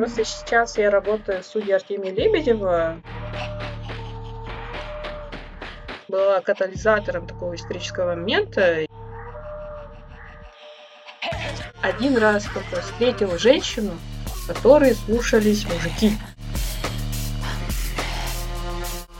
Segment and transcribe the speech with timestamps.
[0.00, 3.02] Просто сейчас я работаю с судьей Артемия Лебедева.
[6.08, 8.86] Была катализатором такого исторического момента.
[11.82, 13.92] Один раз только встретила женщину,
[14.48, 16.12] которой слушались мужики.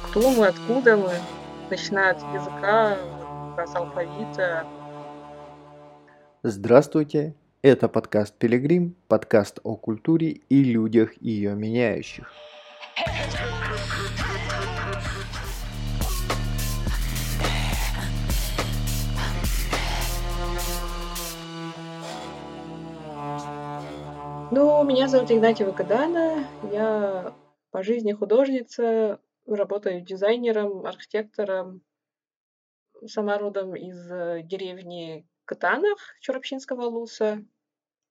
[0.09, 1.13] Кто мы, откуда мы,
[1.69, 2.97] начиная от языка,
[3.67, 4.65] с алфавита.
[6.43, 12.33] Здравствуйте, это подкаст «Пилигрим», подкаст о культуре и людях, ее меняющих.
[24.51, 27.35] Ну, меня зовут Игнатьева Кадана, я
[27.71, 31.83] по жизни художница, работаю дизайнером, архитектором,
[33.07, 37.45] сама родом из э, деревни Катанах Чурапчинского Луса,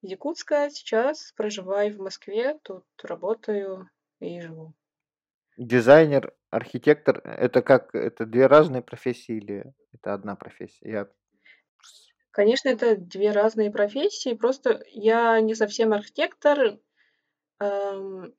[0.01, 0.69] Якутска.
[0.69, 4.73] Сейчас проживаю в Москве, тут работаю и живу.
[5.55, 10.89] Дизайнер, архитектор, это как, это две разные профессии или это одна профессия?
[10.89, 11.09] Я...
[12.31, 16.77] Конечно, это две разные профессии, просто я не совсем архитектор,
[17.61, 18.35] эм,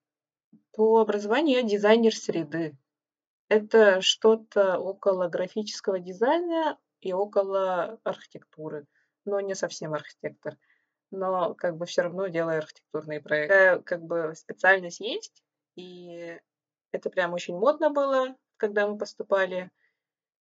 [0.73, 2.77] по образованию я дизайнер среды.
[3.49, 8.87] Это что-то около графического дизайна, и около архитектуры,
[9.25, 10.57] но не совсем архитектор.
[11.11, 13.55] Но как бы все равно делаю архитектурные проекты.
[13.55, 15.43] Такая, как бы специальность есть,
[15.77, 16.39] и
[16.93, 19.71] это прям очень модно было, когда мы поступали.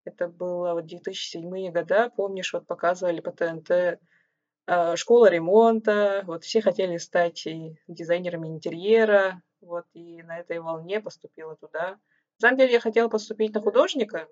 [0.05, 6.61] Это было вот 2007 года, помнишь, вот показывали по ТНТ э, школа ремонта, вот все
[6.61, 11.98] хотели стать и дизайнерами интерьера, вот, и на этой волне поступила туда.
[12.41, 14.29] На самом деле я хотела поступить на художника,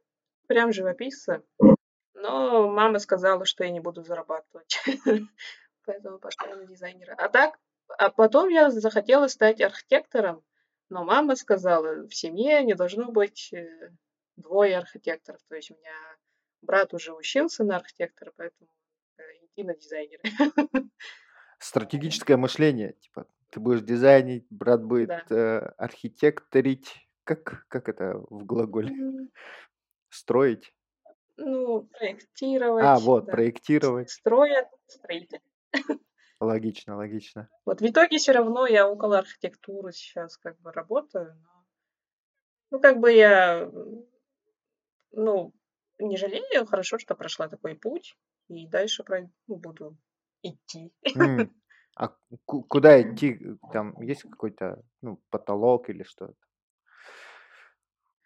[0.46, 1.42] прям живописца,
[2.26, 4.80] но мама сказала, что я не буду зарабатывать.
[5.86, 7.14] Поэтому пошла на дизайнера.
[7.16, 7.58] А так,
[7.98, 10.42] а потом я захотела стать архитектором,
[10.88, 13.90] но мама сказала, в семье не должно быть э,
[14.36, 15.40] двое архитекторов.
[15.48, 15.94] То есть у меня
[16.62, 18.68] брат уже учился на архитектора, поэтому
[19.18, 20.22] э, иди на дизайнера.
[21.58, 25.24] Стратегическое мышление, типа, ты будешь дизайнить, брат будет да.
[25.30, 27.08] э, архитекторить.
[27.24, 28.94] Как, как это в глаголе?
[30.10, 30.72] Строить?
[31.36, 33.32] Ну, А, проектировать, вот, да.
[33.32, 34.10] проектировать.
[34.10, 35.40] Строят строитель.
[36.40, 37.48] Логично, логично.
[37.64, 41.64] Вот в итоге все равно я около архитектуры сейчас как бы работаю, но
[42.70, 43.70] ну, как бы я,
[45.12, 45.52] ну,
[45.98, 48.16] не жалею, хорошо, что прошла такой путь,
[48.48, 49.04] и дальше
[49.46, 49.96] ну, буду
[50.42, 50.92] идти.
[51.14, 51.54] М,
[51.96, 52.14] А
[52.44, 53.40] ку- куда идти?
[53.72, 56.34] Там есть какой-то ну, потолок или что-то?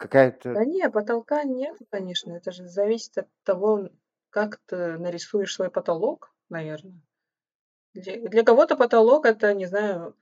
[0.00, 0.54] Какая-то...
[0.54, 3.90] Да не, потолка нет, конечно, это же зависит от того,
[4.30, 7.02] как ты нарисуешь свой потолок, наверное.
[7.92, 10.16] Для, для кого-то потолок это, не знаю,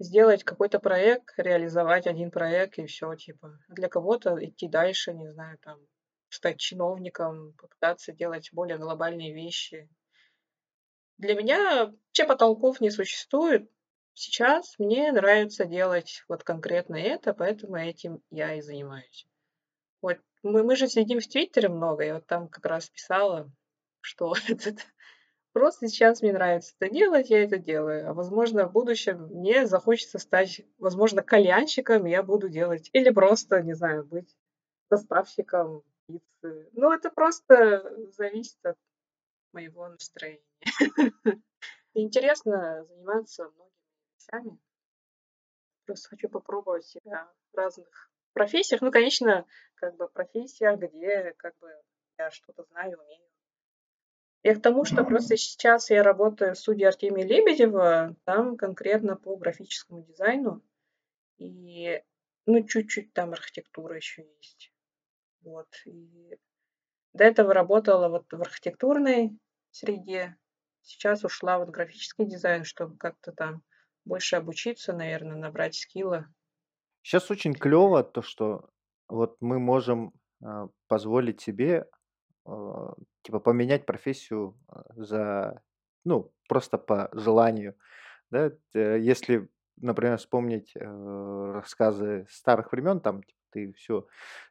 [0.00, 3.60] сделать какой-то проект, реализовать один проект и все, типа.
[3.68, 5.78] Для кого-то идти дальше, не знаю, там,
[6.28, 9.88] стать чиновником, попытаться делать более глобальные вещи.
[11.18, 13.70] Для меня вообще потолков не существует.
[14.14, 19.26] Сейчас мне нравится делать вот конкретно это, поэтому этим я и занимаюсь.
[20.02, 23.50] Вот мы, мы же сидим в Твиттере много, я вот там как раз писала,
[24.00, 24.80] что этот,
[25.52, 28.10] просто сейчас мне нравится это делать, я это делаю.
[28.10, 32.90] А возможно, в будущем мне захочется стать, возможно, кальянщиком, я буду делать.
[32.92, 34.36] Или просто, не знаю, быть
[34.90, 36.68] доставщиком пиццы.
[36.72, 38.76] Ну, это просто зависит от
[39.52, 40.42] моего настроения.
[41.94, 43.50] Интересно заниматься
[44.22, 44.58] вещами.
[45.84, 48.80] Просто хочу попробовать себя в разных профессиях.
[48.80, 51.68] Ну, конечно, как бы профессия, где как бы
[52.18, 53.28] я что-то знаю, умею.
[54.44, 59.36] Я к тому, что просто сейчас я работаю в студии Артемия Лебедева, там конкретно по
[59.36, 60.62] графическому дизайну.
[61.38, 62.02] И,
[62.46, 64.72] ну, чуть-чуть там архитектура еще есть.
[65.42, 65.68] Вот.
[65.84, 66.38] И
[67.12, 69.38] до этого работала вот в архитектурной
[69.70, 70.36] среде.
[70.82, 73.62] Сейчас ушла вот в графический дизайн, чтобы как-то там
[74.04, 76.26] больше обучиться, наверное, набрать скиллы.
[77.02, 78.70] Сейчас очень клево то, что
[79.08, 80.12] вот мы можем
[80.42, 81.86] а, позволить себе
[82.44, 85.62] а, типа поменять профессию а, за,
[86.04, 87.76] ну, просто по желанию.
[88.30, 88.50] Да?
[88.72, 90.80] Т- Если, например, вспомнить э,
[91.54, 94.06] рассказы старых времен, там типа, ты все,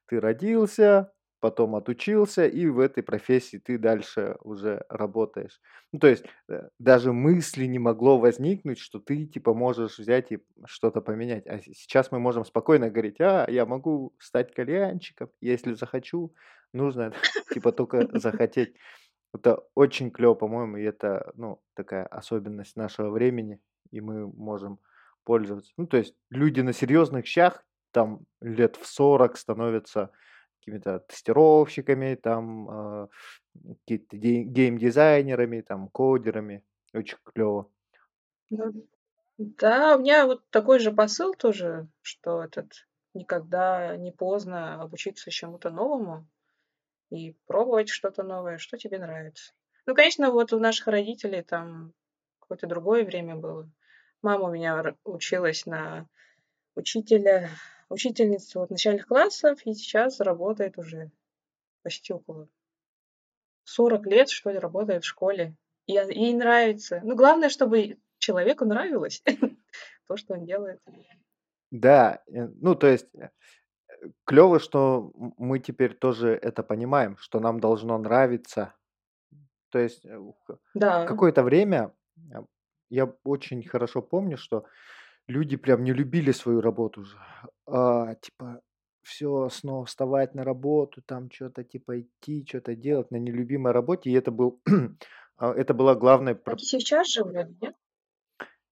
[0.08, 5.60] ты родился, потом отучился, и в этой профессии ты дальше уже работаешь.
[5.92, 10.40] Ну, то есть э, даже мысли не могло возникнуть, что ты типа можешь взять и
[10.66, 11.48] что-то поменять.
[11.48, 16.34] А сейчас мы можем спокойно говорить, а, я могу стать кальянщиком, если захочу,
[16.74, 17.12] нужно
[17.54, 18.76] типа только захотеть.
[19.34, 23.60] Это очень клево, по-моему, и это, ну, такая особенность нашего времени,
[23.90, 24.80] и мы можем
[25.24, 25.74] пользоваться.
[25.78, 30.12] Ну, то есть люди на серьезных щах там лет в 40 становятся
[30.62, 33.08] какими-то тестировщиками, там э,
[33.80, 36.64] какие-то гейм-дизайнерами, там кодерами.
[36.94, 37.70] Очень клево.
[38.50, 38.72] Да.
[39.38, 45.70] да, у меня вот такой же посыл тоже, что этот никогда не поздно обучиться чему-то
[45.70, 46.28] новому
[47.10, 49.54] и пробовать что-то новое, что тебе нравится.
[49.86, 51.94] Ну, конечно, вот у наших родителей там
[52.40, 53.70] какое-то другое время было.
[54.22, 56.08] Мама у меня училась на
[56.76, 57.50] учителя,
[57.92, 61.12] учительницу вот начальных классов, и сейчас работает уже
[61.84, 62.48] почти около
[63.66, 65.56] 40 лет, что ли, работает в школе.
[65.88, 67.02] И ей нравится.
[67.04, 69.24] Ну, главное, чтобы человеку нравилось
[70.08, 70.80] то, что он делает.
[71.72, 73.30] Да, э, ну, то есть э,
[74.26, 78.74] клево, что мы теперь тоже это понимаем, что нам должно нравиться.
[79.70, 80.20] То есть э,
[80.74, 81.06] Да.
[81.06, 81.94] какое-то время
[82.90, 84.66] я очень хорошо помню, что
[85.28, 87.06] люди прям не любили свою работу.
[87.72, 88.62] А, типа,
[89.02, 94.10] все, снова вставать на работу, там что-то типа идти, что-то делать на нелюбимой работе.
[94.10, 94.62] И это был,
[95.38, 96.36] а, это была главная...
[96.36, 97.76] Так сейчас же вроде, нет?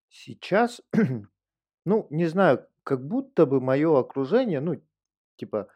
[0.09, 0.81] Сейчас,
[1.85, 4.81] ну, не знаю, как будто бы мое окружение, ну,
[5.37, 5.69] типа,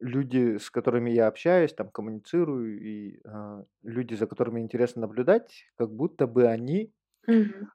[0.00, 5.90] люди, с которыми я общаюсь, там, коммуницирую, и а, люди, за которыми интересно наблюдать, как
[5.90, 6.92] будто бы они
[7.26, 7.72] Мгм.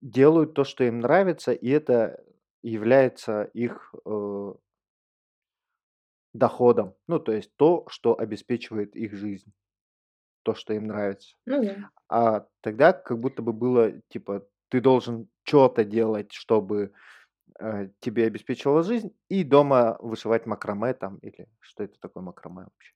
[0.00, 2.20] делают то, что им нравится, и это
[2.64, 4.54] является их э,
[6.32, 6.94] доходом.
[7.06, 9.52] Ну, то есть то, что обеспечивает их жизнь,
[10.42, 11.36] то, что им нравится.
[11.44, 11.90] Ну да.
[12.08, 16.92] А тогда как будто бы было, типа, ты должен что-то делать, чтобы
[17.60, 22.94] э, тебе обеспечивала жизнь, и дома вышивать макраме там, или что это такое макраме вообще.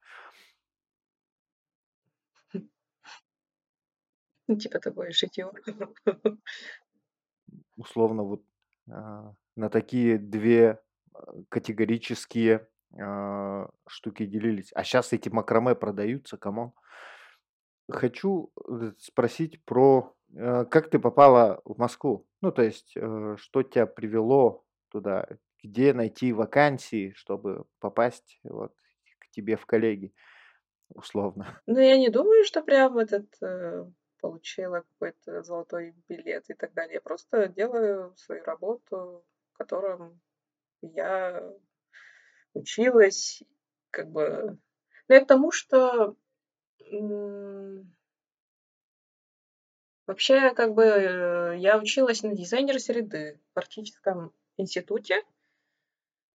[4.47, 5.53] Ну, типа такое шитье.
[7.77, 8.43] Условно вот
[8.91, 10.81] а, на такие две
[11.13, 12.69] а, категорические
[12.99, 14.71] а, штуки делились.
[14.73, 16.73] А сейчас эти макраме продаются, come on.
[17.91, 22.27] Хочу э, спросить про, э, как ты попала в Москву?
[22.43, 25.27] Ну, то есть, э, что тебя привело туда?
[25.63, 28.75] Где найти вакансии, чтобы попасть вот
[29.19, 30.13] к тебе в коллеги,
[30.95, 31.61] условно?
[31.67, 33.27] Ну, я не думаю, что прям этот
[34.21, 36.95] получила какой-то золотой билет и так далее.
[36.95, 39.25] Я просто делаю свою работу,
[39.59, 40.21] котором
[40.81, 41.43] я
[42.55, 43.43] училась,
[43.91, 44.59] как бы.
[45.09, 46.17] Ну, я к тому, что
[50.07, 55.23] вообще, как бы, я училась на дизайнера среды в практическом институте.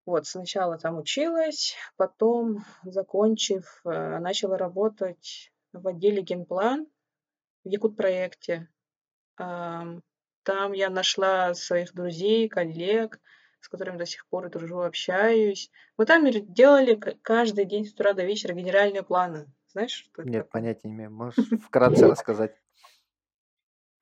[0.07, 6.89] Вот, сначала там училась, потом, закончив, э, начала работать в отделе генплан
[7.65, 8.69] в Якут-проекте.
[10.43, 13.21] Там я нашла своих друзей, коллег,
[13.61, 15.71] с которыми до сих пор дружу, общаюсь.
[15.97, 19.53] Мы там делали каждый день с утра до вечера генеральные планы.
[19.69, 21.11] Знаешь, что это Нет, понятия не имею.
[21.13, 22.57] Можешь вкратце рассказать?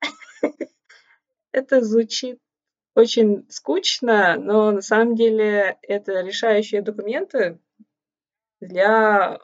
[1.51, 2.39] Это звучит
[2.95, 7.59] очень скучно, но на самом деле это решающие документы
[8.59, 9.39] для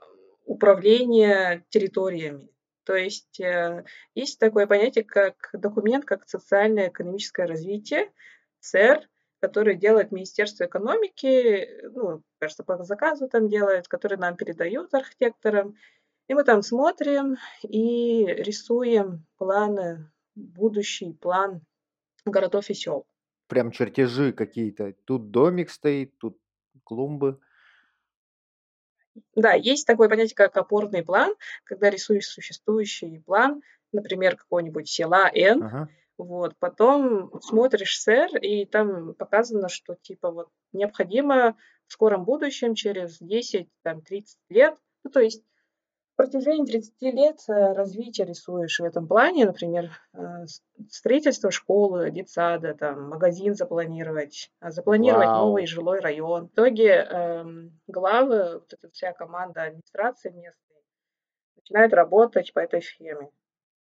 [0.45, 2.49] управления территориями.
[2.85, 3.83] То есть э,
[4.13, 8.11] есть такое понятие, как документ, как социально-экономическое развитие,
[8.59, 9.07] СЭР,
[9.39, 15.75] который делает Министерство экономики, ну, кажется, по заказу там делает, который нам передают архитекторам.
[16.27, 21.61] И мы там смотрим и рисуем планы, будущий план
[22.25, 23.05] городов и сел.
[23.47, 24.93] Прям чертежи какие-то.
[25.05, 26.39] Тут домик стоит, тут
[26.83, 27.39] клумбы.
[29.35, 35.63] Да, есть такое понятие, как опорный план, когда рисуешь существующий план, например, какого-нибудь села N,
[35.63, 35.89] ага.
[36.17, 41.57] вот, потом смотришь СЭР, и там показано, что типа вот необходимо
[41.87, 43.67] в скором будущем, через 10-30
[44.49, 45.43] лет, ну, то есть
[46.15, 50.45] в протяжении 30 лет э, развития рисуешь в этом плане, например, э,
[50.89, 55.47] строительство школы, детсада, там, магазин запланировать, а, запланировать Вау.
[55.47, 56.47] новый жилой район.
[56.47, 60.83] В итоге эм, главы, вот эта вся команда администрации местной
[61.57, 63.29] начинает работать по этой схеме.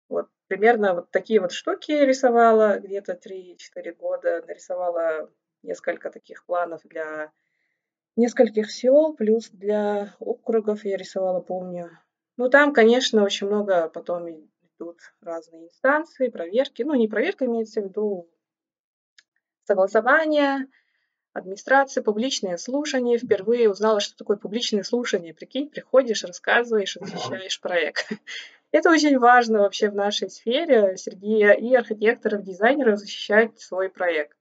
[0.09, 5.29] Вот примерно вот такие вот штуки рисовала где-то 3-4 года, нарисовала
[5.65, 7.33] несколько таких планов для
[8.15, 11.91] нескольких сел, плюс для округов я рисовала, помню,
[12.41, 16.83] ну, там, конечно, очень много потом идут разные инстанции, проверки.
[16.83, 18.31] Ну, не проверка, имеется в виду
[19.65, 20.67] согласование,
[21.35, 23.19] администрации, публичные слушания.
[23.19, 25.35] Впервые узнала, что такое публичные слушания.
[25.35, 28.09] Прикинь, приходишь, рассказываешь, защищаешь проект.
[28.73, 34.39] Это очень важно вообще в нашей сфере среди и архитекторов, дизайнеров защищать свой проект.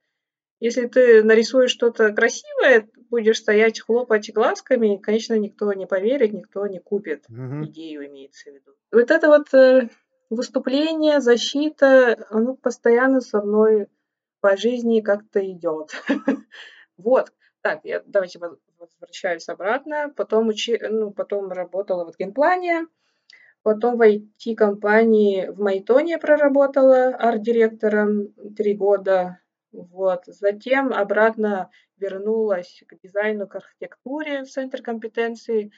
[0.59, 6.79] Если ты нарисуешь что-то красивое, будешь стоять, хлопать глазками, конечно, никто не поверит, никто не
[6.79, 7.25] купит.
[7.29, 7.65] Мгм.
[7.65, 8.71] Идею имеется в виду.
[8.91, 9.89] Вот это вот э,
[10.29, 13.87] выступление, защита, оно постоянно со мной
[14.41, 15.91] по жизни как-то идет.
[16.97, 17.31] Вот.
[17.61, 18.39] Так, я, давайте
[18.77, 20.11] возвращаюсь обратно.
[20.17, 22.87] Потом, учи, ну, потом работала в генплане,
[23.63, 29.39] потом в IT-компании в Майтоне проработала арт-директором три года.
[29.71, 30.23] Вот.
[30.25, 35.71] Затем обратно вернулась к дизайну, к архитектуре в Центр компетенции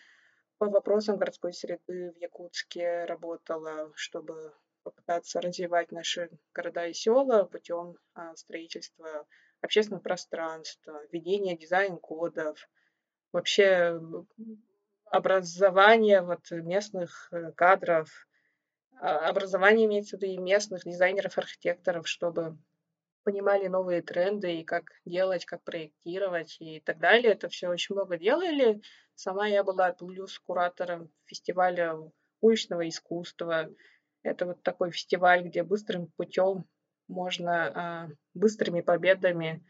[0.57, 7.97] по вопросам городской среды в Якутске работала, чтобы попытаться развивать наши города и села путем
[8.13, 9.27] а, строительства
[9.61, 12.67] общественного пространства, введения дизайн-кодов,
[13.31, 13.99] вообще
[15.05, 18.09] образование вот местных э, кадров,
[18.99, 22.57] а, образование имеется в виду и местных дизайнеров, архитекторов, чтобы
[23.23, 27.33] понимали новые тренды и как делать, как проектировать и так далее.
[27.33, 28.81] Это все очень много делали.
[29.15, 31.95] Сама я была плюс куратором фестиваля
[32.41, 33.69] уличного искусства.
[34.23, 36.65] Это вот такой фестиваль, где быстрым путем
[37.07, 39.63] можно а, быстрыми победами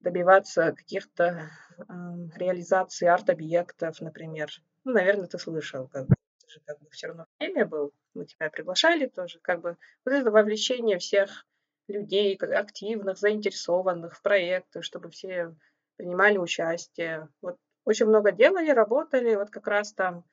[0.00, 4.50] добиваться каких-то а, реализаций арт-объектов, например.
[4.84, 7.92] Ну, наверное, ты слышал, как бы, ты же как бы все равно в теме был,
[8.14, 11.46] мы тебя приглашали тоже, как бы вот это вовлечение всех
[11.92, 15.54] людей, активных, заинтересованных в проекты, чтобы все
[15.96, 17.28] принимали участие.
[17.40, 20.24] Вот очень много делали, работали, вот как раз там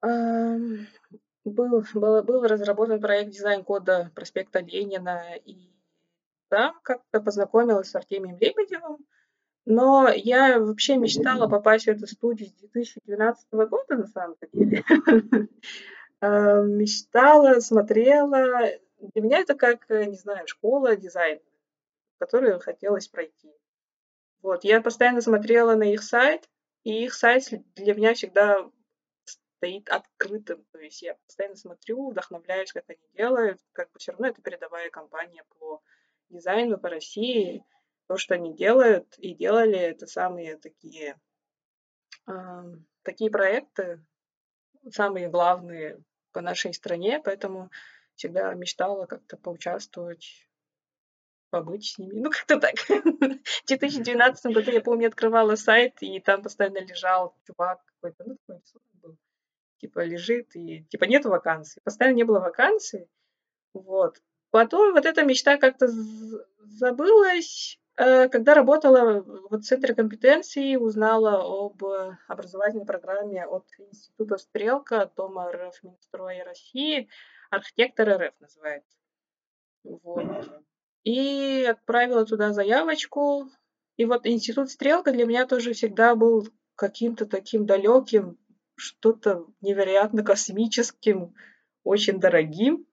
[0.00, 5.72] был, был, был разработан проект дизайн-кода проспекта Ленина, и
[6.48, 8.98] там как-то познакомилась с Артемием Лебедевым,
[9.70, 14.82] но я вообще мечтала попасть в эту студию с 2012 года, на самом деле.
[16.22, 18.70] Мечтала, смотрела.
[18.98, 21.40] Для меня это как, не знаю, школа дизайна,
[22.18, 23.52] которую хотелось пройти.
[24.42, 26.48] Вот, я постоянно смотрела на их сайт,
[26.84, 28.70] и их сайт для меня всегда
[29.58, 30.64] стоит открытым.
[30.72, 33.60] То есть я постоянно смотрю, вдохновляюсь, как они делают.
[33.72, 35.82] Как бы все равно это передовая компания по
[36.28, 37.64] дизайну по России.
[38.06, 41.20] То, что они делают и делали, это самые такие,
[42.26, 42.32] э,
[43.02, 44.02] такие проекты,
[44.90, 46.02] самые главные
[46.32, 47.70] по нашей стране, поэтому
[48.18, 50.48] всегда мечтала как-то поучаствовать,
[51.50, 52.20] побыть с ними.
[52.20, 52.74] Ну, как-то так.
[52.76, 58.60] В 2012 году, я помню, открывала сайт, и там постоянно лежал чувак какой-то, ну, такой
[59.00, 59.16] был,
[59.78, 61.80] типа лежит, и типа нет вакансий.
[61.84, 63.06] Постоянно не было вакансий.
[63.72, 64.20] Вот.
[64.50, 65.88] Потом вот эта мечта как-то
[66.58, 71.84] забылась, э, когда работала в Центре компетенции, узнала об
[72.26, 77.08] образовательной программе от Института Стрелка, Дома РФ Минстроя России,
[77.50, 78.98] архитектор РФ называется.
[79.84, 80.62] Вот.
[81.04, 83.50] И отправила туда заявочку.
[83.96, 88.38] И вот Институт Стрелка для меня тоже всегда был каким-то таким далеким,
[88.76, 91.34] что-то невероятно космическим,
[91.82, 92.86] очень дорогим,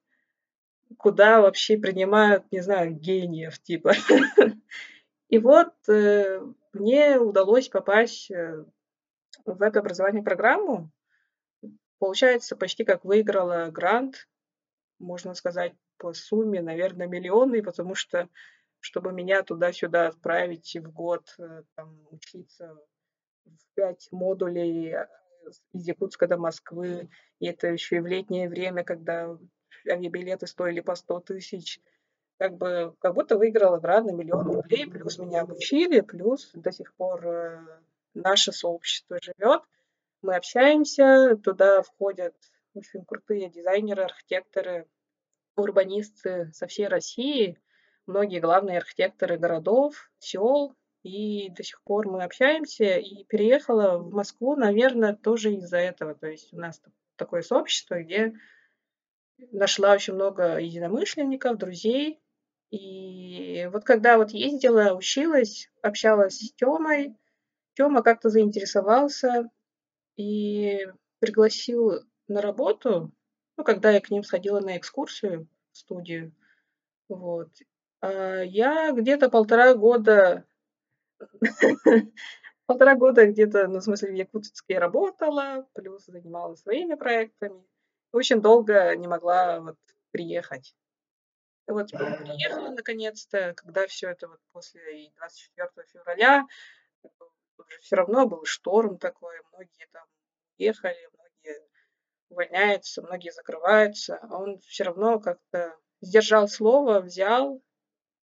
[0.97, 3.93] куда вообще принимают, не знаю, гениев типа.
[5.29, 6.41] И вот э,
[6.73, 8.63] мне удалось попасть э,
[9.45, 10.91] в эту образовательную программу.
[11.99, 14.27] Получается, почти как выиграла грант,
[14.99, 18.29] можно сказать, по сумме, наверное, миллионный, потому что
[18.79, 22.77] чтобы меня туда-сюда отправить в год э, там, учиться
[23.45, 24.95] в пять модулей
[25.73, 27.09] из Якутска до Москвы,
[27.39, 29.37] и это еще и в летнее время, когда
[29.89, 31.79] авиабилеты стоили по 100 тысяч,
[32.37, 37.25] как бы как будто выиграла на миллион рублей, плюс меня обучили, плюс до сих пор
[37.25, 37.65] э,
[38.13, 39.61] наше сообщество живет.
[40.21, 42.35] Мы общаемся, туда входят
[42.75, 44.87] очень крутые дизайнеры, архитекторы,
[45.55, 47.57] урбанисты со всей России,
[48.05, 52.97] многие главные архитекторы городов, сел, и до сих пор мы общаемся.
[52.97, 56.15] И переехала в Москву, наверное, тоже из-за этого.
[56.15, 56.81] То есть у нас
[57.15, 58.33] такое сообщество, где
[59.51, 62.19] нашла очень много единомышленников, друзей.
[62.71, 67.15] И вот когда вот ездила, училась, общалась с Тёмой,
[67.75, 69.49] Тёма как-то заинтересовался
[70.17, 70.87] и
[71.19, 73.11] пригласил на работу,
[73.57, 76.33] ну, когда я к ним сходила на экскурсию в студию.
[77.09, 77.49] Вот.
[78.01, 80.45] А я где-то полтора года
[82.65, 87.63] полтора года где-то, ну, в смысле, в Якутске работала, плюс занималась своими проектами.
[88.11, 89.77] Очень долго не могла вот
[90.11, 90.75] приехать.
[91.67, 96.45] И вот приехала наконец-то, когда все это вот после 24 февраля,
[97.57, 100.05] уже все равно был шторм такой, многие там
[100.57, 101.09] ехали,
[102.29, 107.61] многие увольняются, многие закрываются, а он все равно как-то сдержал слово, взял,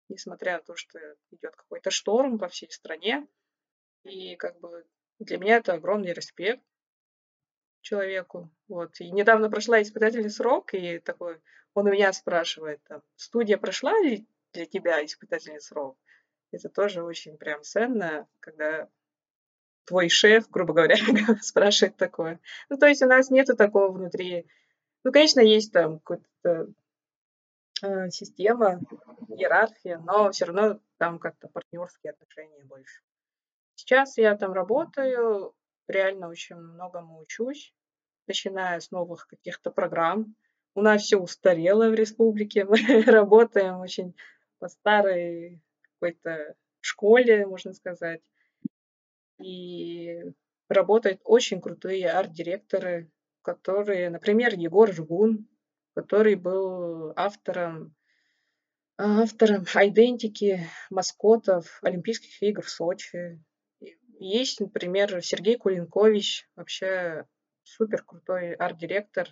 [0.08, 0.98] несмотря на то, что
[1.30, 3.26] идет какой-то шторм по всей стране.
[4.04, 4.84] И как бы
[5.18, 6.62] для меня это огромный респект
[7.80, 8.50] человеку.
[8.68, 9.00] Вот.
[9.00, 11.40] И недавно прошла испытательный срок, и такой,
[11.74, 15.98] он у меня спрашивает, там, студия прошла ли для тебя испытательный срок?
[16.50, 18.88] Это тоже очень прям ценно, когда
[19.84, 20.96] твой шеф, грубо говоря,
[21.42, 22.40] спрашивает такое.
[22.68, 24.46] Ну, то есть у нас нету такого внутри.
[25.04, 26.72] Ну, конечно, есть там какая-то
[27.82, 28.80] э, система,
[29.28, 33.00] иерархия, но все равно там как-то партнерские отношения больше.
[33.74, 35.54] Сейчас я там работаю,
[35.88, 37.74] реально очень многому учусь,
[38.26, 40.36] начиная с новых каких-то программ.
[40.74, 44.14] У нас все устарело в республике, мы работаем очень
[44.58, 48.20] по старой какой-то школе, можно сказать.
[49.42, 50.22] И
[50.68, 53.10] работают очень крутые арт-директоры,
[53.42, 55.48] которые, например, Егор Жгун,
[55.94, 57.94] который был автором
[58.98, 63.42] автором идентики маскотов Олимпийских игр в Сочи.
[64.18, 67.26] Есть, например, Сергей Кулинкович, вообще
[67.64, 69.28] супер крутой арт-директор,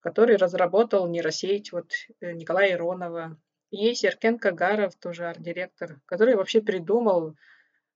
[0.00, 3.40] который разработал нейросеть вот э, Николая Иронова.
[3.70, 7.36] Есть Еркен Кагаров, тоже арт-директор, который вообще придумал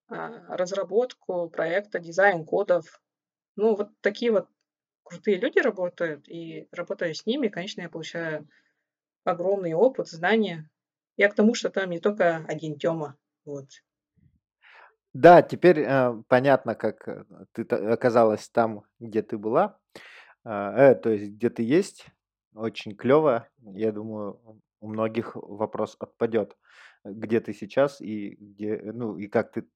[0.09, 3.01] разработку проекта дизайн кодов.
[3.57, 4.49] Ну, вот такие вот
[5.03, 8.49] крутые люди работают, и работая с ними, конечно, я получаю
[9.25, 10.69] огромный опыт, знания.
[11.17, 13.17] Я к тому, что там не только один Тёма.
[13.45, 13.67] Вот.
[15.13, 19.79] Да, теперь э, понятно, как э, ты оказалась там, где ты была,
[20.43, 22.07] а, э, то есть где ты есть.
[22.53, 23.49] Очень клево.
[23.59, 26.57] Я думаю, у многих вопрос отпадет,
[27.05, 29.67] где ты сейчас и где, ну и как ты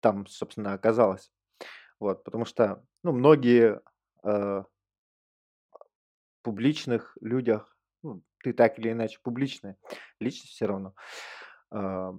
[0.00, 1.30] там, собственно, оказалась.
[2.00, 3.80] Вот, потому что, ну, многие
[4.24, 4.64] э,
[6.42, 9.76] публичных людях, ну, ты так или иначе публичная
[10.20, 10.94] личность все равно,
[11.72, 12.12] э,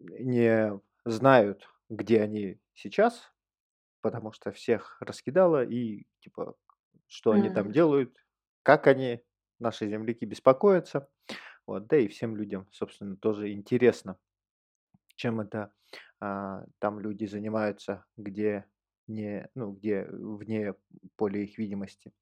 [0.00, 3.32] не знают, где они сейчас,
[4.00, 6.56] потому что всех раскидало и типа,
[7.06, 8.16] что они там делают,
[8.62, 9.22] как они,
[9.58, 11.08] наши земляки, беспокоятся.
[11.66, 14.18] Вот, да и всем людям, собственно, тоже интересно,
[15.14, 15.72] чем это
[16.20, 18.66] там люди занимаются, где
[19.06, 20.74] не, ну, где вне
[21.16, 22.12] поля их видимости.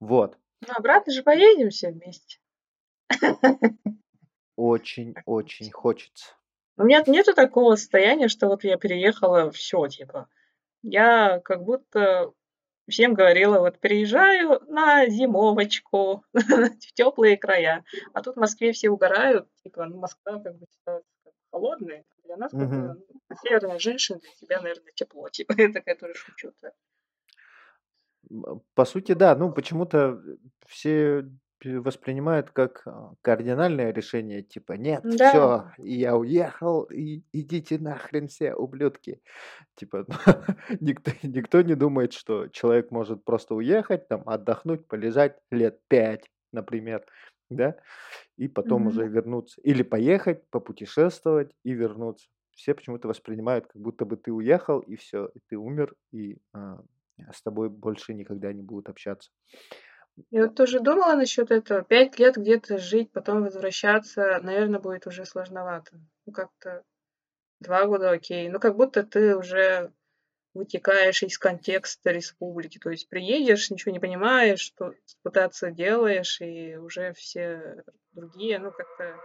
[0.00, 0.38] Вот.
[0.60, 2.38] Ну, обратно же поедем все вместе.
[4.56, 6.34] Очень, очень хочется.
[6.76, 10.28] У меня нету такого состояния, что вот я переехала, все, типа.
[10.82, 12.32] Я как будто
[12.88, 17.84] всем говорила, вот приезжаю на зимовочку в теплые края.
[18.12, 20.66] А тут в Москве все угорают, типа, ну, Москва как бы
[21.52, 22.96] холодная, для нас, бы, ну,
[23.42, 26.52] северная женщина, для тебя, наверное, тепло, типа, я такая тоже шучу.
[26.62, 26.72] -то.
[28.74, 29.36] По сути, да.
[29.36, 30.20] Ну, почему-то
[30.66, 31.24] все
[31.64, 35.28] воспринимают как а, кардинальное решение, типа, нет, Да.
[35.28, 39.20] все, я уехал, и идите нахрен все, ублюдки.
[39.76, 40.04] Типа,
[40.80, 47.04] никто, никто не думает, что человек может просто уехать, там, отдохнуть, полежать лет пять, например,
[47.56, 47.76] да,
[48.36, 49.60] и потом уже вернуться.
[49.62, 52.28] Или поехать, попутешествовать и вернуться.
[52.54, 56.82] Все почему-то воспринимают, как будто бы ты уехал, и все, и ты умер, и а,
[57.32, 59.30] с тобой больше никогда не будут общаться.
[60.30, 61.82] Я вот тоже думала насчет этого.
[61.82, 65.98] Пять лет где-то жить, потом возвращаться, наверное, будет уже сложновато.
[66.26, 66.84] Ну, как-то
[67.60, 68.48] два года окей.
[68.48, 69.92] Ну, как будто ты уже
[70.54, 72.78] вытекаешь из контекста республики.
[72.78, 79.16] То есть приедешь, ничего не понимаешь, что пытаться делаешь, и уже все другие, ну, как-то...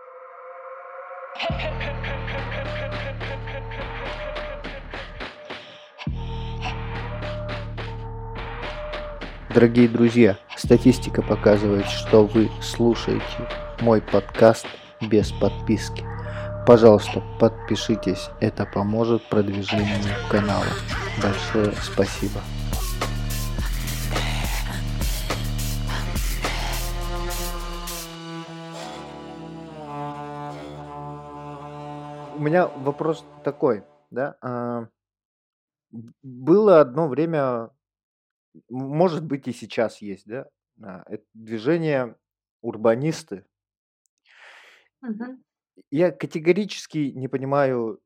[9.54, 13.24] Дорогие друзья, статистика показывает, что вы слушаете
[13.82, 14.68] мой подкаст
[15.02, 16.06] без подписки.
[16.68, 20.66] Пожалуйста, подпишитесь, это поможет продвижению канала.
[21.24, 22.42] Большое спасибо.
[32.36, 34.36] У меня вопрос такой, да?
[34.42, 34.90] А,
[36.22, 37.72] было одно время
[38.70, 40.50] может быть, и сейчас есть, да,
[40.84, 42.18] а, это движение
[42.62, 43.46] урбанисты.
[45.00, 45.47] Мгм.
[45.92, 48.00] Я категорически не понимаю,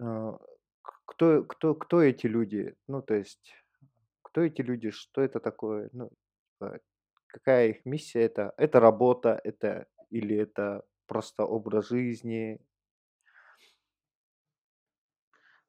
[0.00, 0.38] а,
[0.82, 3.54] кто, кто, кто эти люди, ну, то есть,
[4.22, 6.10] кто эти люди, что это такое, ну,
[6.52, 6.80] типа,
[7.26, 12.58] какая их миссия, это, это работа, это или это просто образ жизни?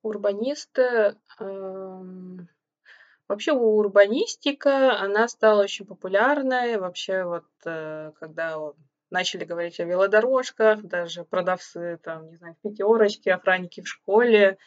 [0.01, 2.49] Урбанисты, эм,
[3.27, 6.77] вообще урбанистика, она стала очень популярной.
[6.77, 8.59] Вообще вот, э, когда
[9.13, 12.61] начали говорить о велодорожках, даже продавцы там, не знаю, в
[13.29, 14.57] охранники в школе.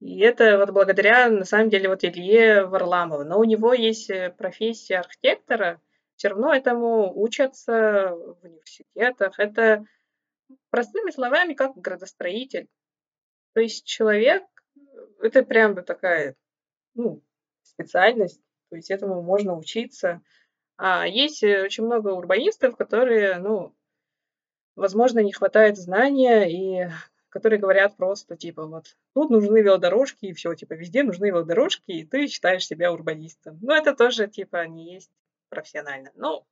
[0.00, 3.24] И это вот благодаря, на самом деле, вот Илье Варламову.
[3.24, 5.80] Но у него есть э, профессия архитектора,
[6.16, 9.38] все равно этому учатся в университетах.
[9.38, 9.84] Это
[10.70, 12.68] простыми словами, как градостроитель.
[13.54, 14.42] То есть человек,
[15.20, 16.36] это прям такая,
[16.94, 17.22] ну,
[17.62, 20.20] специальность, то есть этому можно учиться.
[20.76, 23.74] А есть э, очень много урбанистов, которые, ну,
[24.76, 26.90] возможно, не хватает знания и
[27.28, 32.06] которые говорят просто, типа, вот, тут нужны велодорожки, и все, типа, везде нужны велодорожки, и
[32.06, 33.58] ты считаешь себя урбанистом.
[33.60, 35.10] Но это тоже, типа, не есть
[35.48, 36.12] профессионально.
[36.14, 36.46] Но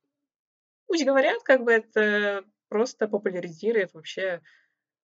[0.87, 4.41] пусть говорят, как бы это просто популяризирует вообще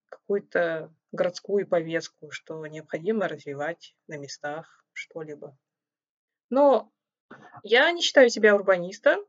[0.10, 5.58] какую-то городскую повестку, что необходимо развивать на местах что-либо.
[6.50, 6.92] Но
[7.64, 9.20] я не считаю себя урбанистом.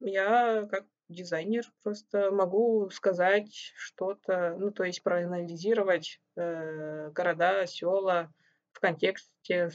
[0.00, 8.32] Я как дизайнер просто могу сказать что-то, ну, то есть проанализировать э, города, села
[8.72, 9.70] в контексте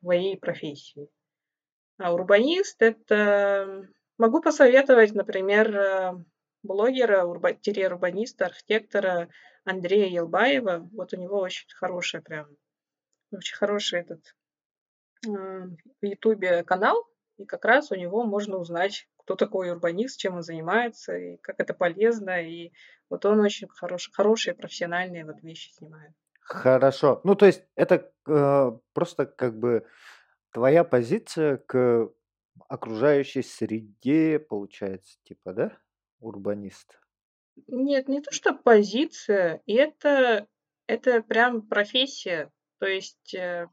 [0.00, 1.08] своей профессии.
[1.98, 3.88] А урбанист– это...
[4.18, 6.12] Могу посоветовать, например, э,
[6.62, 9.28] блогера, урбаниста, архитектора
[9.64, 10.88] Андрея Елбаева.
[10.92, 12.48] Вот у него очень хороший прям,
[13.30, 14.34] очень хороший этот
[15.24, 20.36] э, в Ютубе канал, и как раз у него можно узнать, кто такой урбанист, чем
[20.36, 22.42] он занимается, и как это полезно.
[22.42, 22.72] И
[23.10, 26.12] вот он очень хороший, хорошие профессиональные вот вещи снимает.
[26.40, 27.20] Хорошо.
[27.24, 29.86] Ну, то есть это э, просто как бы
[30.52, 32.08] твоя позиция к
[32.68, 35.78] окружающей среде, получается, типа, да?
[36.20, 36.98] Урбанист.
[37.66, 40.46] Нет, не то, что позиция, это,
[40.86, 42.50] это прям профессия.
[42.78, 43.68] То есть э,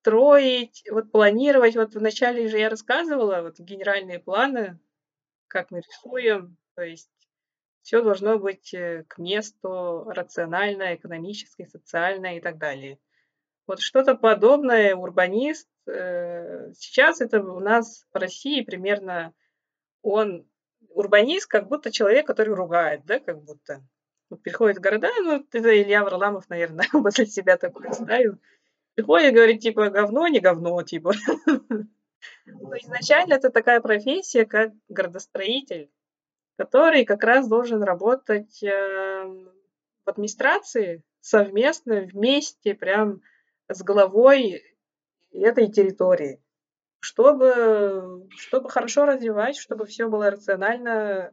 [0.00, 1.76] строить, вот планировать.
[1.76, 4.78] Вот вначале же я рассказывала, вот генеральные планы,
[5.48, 6.56] как мы рисуем.
[6.74, 7.10] То есть
[7.82, 12.98] все должно быть э, к месту рационально, экономически, социально и так далее.
[13.66, 15.68] Вот что-то подобное урбанист.
[15.86, 19.34] Э, сейчас это у нас в России примерно
[20.02, 20.46] он
[20.90, 23.82] урбанист, как будто человек, который ругает, да, как будто.
[24.30, 28.38] Вот приходит в города, ну, это Илья Варламов, наверное, после себя такой представил.
[28.94, 31.12] Приходит и говорит, типа, говно, не говно, типа.
[32.46, 35.90] Но изначально это такая профессия, как градостроитель,
[36.56, 39.50] который как раз должен работать эм,
[40.04, 43.22] в администрации совместно, вместе, прям
[43.68, 44.62] с головой
[45.32, 46.42] этой территории,
[46.98, 51.32] чтобы, чтобы хорошо развивать, чтобы все было рационально,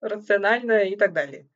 [0.00, 1.48] рационально и так далее.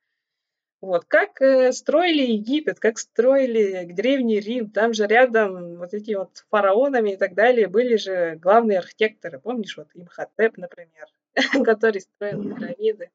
[0.81, 6.45] Вот, как э, строили Египет, как строили Древний Рим, там же рядом вот эти вот
[6.51, 11.09] фараонами и так далее были же главные архитекторы, помнишь, вот Имхотеп, например,
[11.65, 13.11] который строил пирамиды.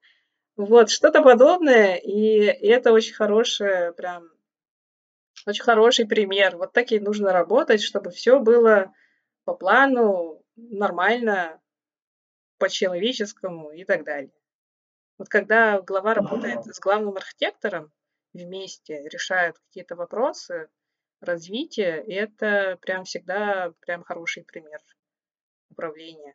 [0.56, 4.28] Вот, что-то подобное, и, и это очень хорошее, прям,
[5.46, 6.58] очень хороший пример.
[6.58, 8.92] Вот так и нужно работать, чтобы все было
[9.44, 11.60] по плану, нормально,
[12.58, 14.30] по-человеческому и так далее.
[15.24, 17.90] Вот когда глава работает с главным архитектором,
[18.34, 20.68] вместе решают какие-то вопросы
[21.22, 24.82] развития, и это прям всегда прям хороший пример
[25.70, 26.34] управления.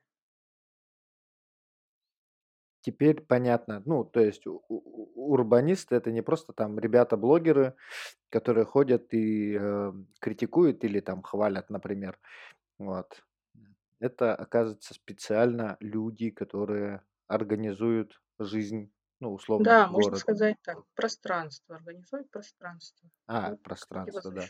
[2.82, 3.84] Теперь понятно.
[3.86, 7.76] Ну, то есть урбанисты это не просто там ребята-блогеры,
[8.30, 12.18] которые ходят и э, критикуют или там хвалят, например.
[12.80, 13.24] Вот.
[14.00, 20.80] Это, оказывается, специально люди, которые организуют жизнь, ну, условно, Да, можно сказать так.
[20.96, 21.76] Пространство.
[21.76, 23.10] Организовать пространство.
[23.28, 24.46] А, Вот пространство, да.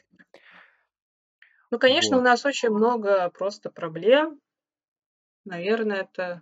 [1.71, 4.41] Ну, конечно, у нас очень много просто проблем.
[5.45, 6.41] Наверное, это...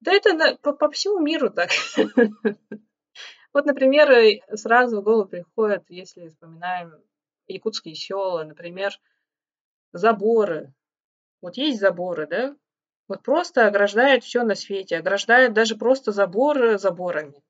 [0.00, 1.70] Да это на- по, по всему миру так.
[3.52, 6.92] Вот, например, сразу в голову приходит, если вспоминаем
[7.46, 8.92] якутские села, например,
[9.92, 10.74] заборы.
[11.40, 12.54] Вот есть заборы, да?
[13.08, 17.42] Вот просто ограждает все на свете, ограждает даже просто заборы заборами.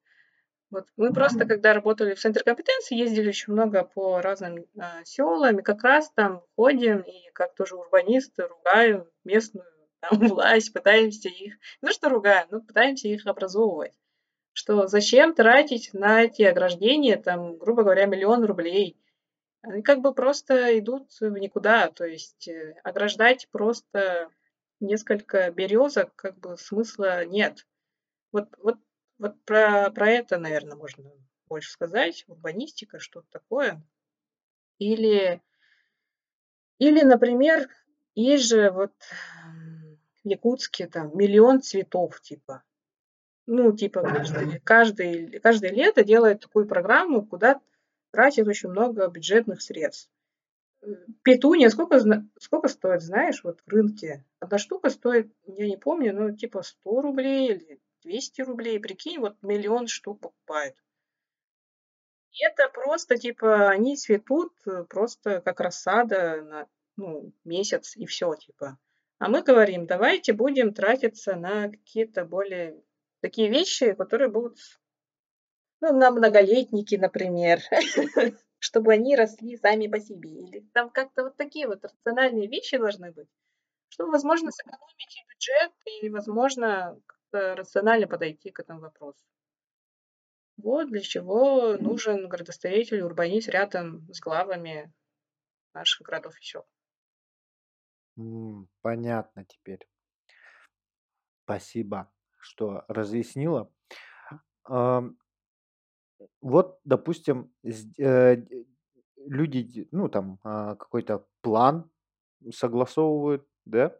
[0.70, 5.60] Вот мы просто, когда работали в центре компетенции, ездили очень много по разным а, селам,
[5.60, 9.66] и как раз там ходим, и как тоже урбанисты ругаем местную
[10.00, 13.92] там, власть, пытаемся их, то что ругаем, но пытаемся их образовывать.
[14.52, 18.98] Что зачем тратить на эти ограждения, там, грубо говоря, миллион рублей?
[19.62, 24.30] Они как бы просто идут в никуда, то есть э, ограждать просто
[24.80, 27.66] несколько березок, как бы смысла нет.
[28.32, 28.76] Вот, вот
[29.18, 31.10] Вот про, про это, наверное, можно
[31.48, 32.24] больше сказать.
[32.28, 33.82] Урбанистика, что-то такое.
[34.78, 35.40] Или,
[36.78, 37.68] или, например,
[38.14, 38.92] есть же вот
[40.22, 42.62] в Якутске там миллион цветов, типа.
[43.46, 47.60] Ну, типа, каждый, каждый, каждое лето делает такую программу, куда
[48.10, 50.10] тратит очень много бюджетных средств.
[51.22, 52.00] Петуния сколько,
[52.38, 54.24] сколько стоит, знаешь, вот в рынке?
[54.46, 58.78] Одна штука стоит, я не помню, ну, типа 100 рублей или 200 рублей.
[58.78, 60.76] Прикинь, вот миллион штук покупают.
[62.30, 68.36] И это просто, типа, они цветут э, просто как рассада на ну, месяц и все,
[68.36, 68.78] типа.
[69.18, 72.80] А мы говорим, давайте будем тратиться на какие-то более
[73.22, 74.58] такие вещи, которые будут
[75.80, 77.58] ну, на многолетники, например.
[78.58, 80.30] чтобы они росли сами по себе.
[80.30, 83.28] Или там как-то вот такие вот рациональные вещи должны быть,
[83.96, 89.24] чтобы, возможно, сэкономить и бюджет, и, возможно, как-то рационально подойти к этому вопросу.
[90.58, 94.92] Вот для чего нужен градостроитель, урбанист рядом с главами
[95.72, 96.66] наших городов сел.
[98.82, 99.88] понятно теперь.
[101.44, 103.72] Спасибо, что разъяснила.
[106.40, 108.36] Вот, допустим, э,
[109.16, 111.90] люди, ну, там, а, какой-то план
[112.50, 113.96] согласовывают, да,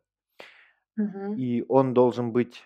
[0.96, 1.37] Мгм.
[1.37, 2.64] и он должен быть,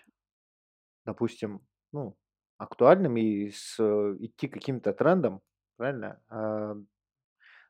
[1.05, 1.61] допустим,
[1.91, 2.17] ну,
[2.57, 5.41] актуальным и с э, идти каким-то трендом,
[5.77, 6.21] правильно?
[6.29, 6.75] А,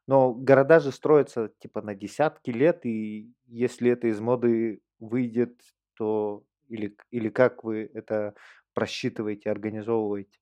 [0.08, 5.62] но города же строятся, типа, на десятки лет, и если это из моды выйдет,
[5.96, 8.36] то или или как вы это
[8.74, 10.40] просчитываете, организовываете?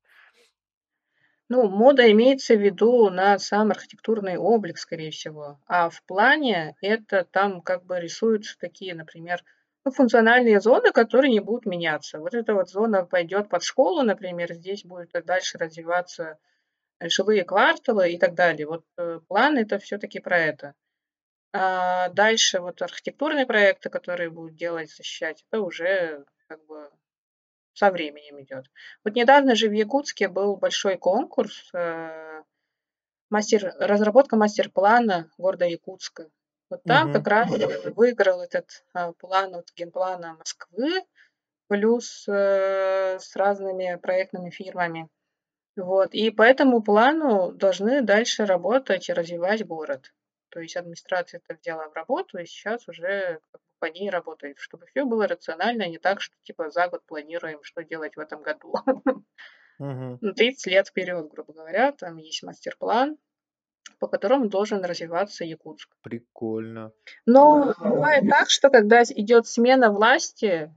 [1.49, 5.59] Ну, мода имеется в виду на сам архитектурный облик, скорее всего.
[5.65, 9.43] А в плане это там как бы рисуются такие, например,
[9.83, 12.19] ну, функциональные зоны, которые не будут меняться.
[12.19, 16.37] Вот эта вот зона пойдет под школу, например, здесь будет дальше развиваться
[17.01, 18.67] жилые кварталы и так далее.
[18.67, 20.75] Вот э, план это все-таки про это.
[21.51, 26.91] А дальше вот архитектурные проекты, которые будут делать, защищать, это уже как бы
[27.79, 28.65] со временем идет.
[29.05, 32.43] Вот недавно же в Якутске был большой конкурс, э,
[33.29, 36.29] мастер, разработка мастер-плана города Якутска.
[36.69, 37.49] Вот там как раз
[37.95, 41.01] выиграл этот а, план от генплана Москвы,
[41.67, 45.07] плюс э, с разными проектными фирмами.
[45.77, 46.13] Вот.
[46.13, 50.13] И по этому плану должны дальше работать и развивать город.
[50.49, 53.39] То есть администрация это взяла в работу, и сейчас уже
[53.79, 57.63] по ней работает, чтобы все было рационально, а не так, что типа за год планируем,
[57.63, 58.75] что делать в этом году.
[59.79, 60.33] Угу.
[60.35, 63.17] 30 лет вперед, грубо говоря, там есть мастер-план,
[63.99, 65.89] по которому должен развиваться Якутск.
[66.01, 66.91] Прикольно.
[67.25, 70.73] Но бывает так, что когда идет смена власти,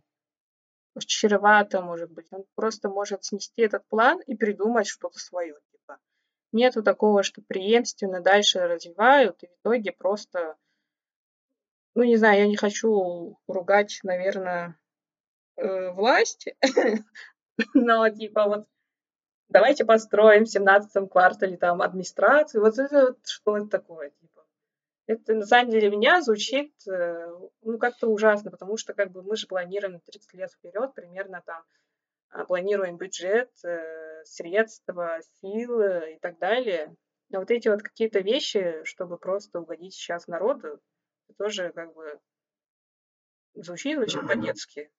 [1.01, 5.57] чревато, может быть, он просто может снести этот план и придумать что-то свое.
[6.53, 10.57] Нету такого, что преемственно дальше развивают, и в итоге просто
[11.95, 14.79] ну, не знаю, я не хочу ругать, наверное,
[15.57, 16.47] э, власть,
[17.75, 18.67] но типа вот
[19.49, 22.63] давайте построим в семнадцатом квартале там администрацию.
[22.63, 24.47] Вот это вот что это такое, типа.
[25.07, 27.29] Это на самом деле меня звучит, э,
[27.63, 31.63] ну, как-то ужасно, потому что как бы мы же планируем 30 лет вперед, примерно там
[32.31, 36.95] а, планируем бюджет, э, средства, силы и так далее.
[37.31, 40.81] Но вот эти вот какие-то вещи, чтобы просто угодить сейчас народу,
[41.39, 42.21] тоже как бы
[43.55, 44.91] звучит очень по-детски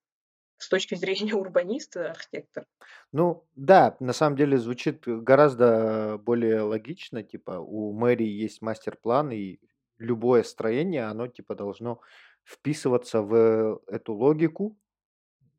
[0.58, 2.66] с точки зрения урбаниста, архитектора.
[3.12, 7.22] Ну да, на самом деле звучит гораздо более логично.
[7.22, 9.60] Типа у мэрии есть мастер-план, и
[9.98, 12.00] любое строение, оно типа должно
[12.44, 14.76] вписываться в эту логику.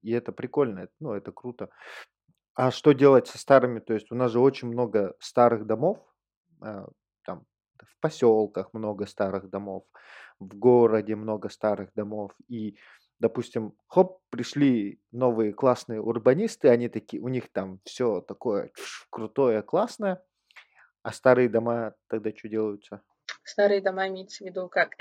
[0.02, 1.70] И это прикольно, ну это круто.
[2.56, 3.80] А что делать со старыми?
[3.80, 6.00] То есть у нас же очень много старых домов,
[6.62, 6.88] а,
[7.26, 7.46] там
[7.78, 9.84] в поселках много старых домов,
[10.40, 12.32] в городе много старых домов.
[12.48, 12.78] И,
[13.20, 18.72] допустим, хоп, пришли новые классные урбанисты, они такие, у них там все такое
[19.10, 20.24] крутое, классное,
[21.04, 23.02] а старые дома тогда что делаются?
[23.44, 24.96] Старые дома имеется в виду как?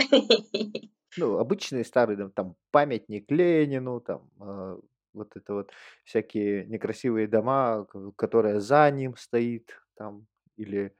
[1.17, 4.79] Ну, обычные старые дома, там памятник Ленину, там э,
[5.15, 5.71] вот это вот
[6.05, 10.95] всякие некрасивые дома, которые за ним стоит, там, или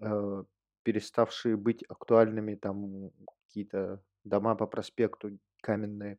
[0.00, 0.44] э,
[0.82, 3.10] переставшие быть актуальными, там
[3.46, 6.18] какие-то дома по проспекту каменные,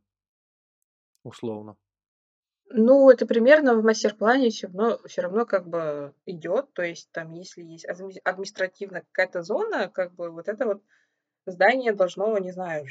[1.24, 1.76] условно.
[2.70, 6.74] Ну, это примерно в мастер-плане все равно, все равно как бы идет.
[6.74, 10.82] То есть там, если есть административная какая-то зона, как бы вот это вот
[11.46, 12.86] здание должно, не знаю,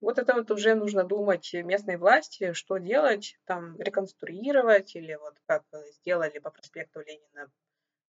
[0.00, 5.64] Вот это вот уже нужно думать местной власти, что делать, там, реконструировать или вот как
[5.92, 7.50] сделали по проспекту Ленина,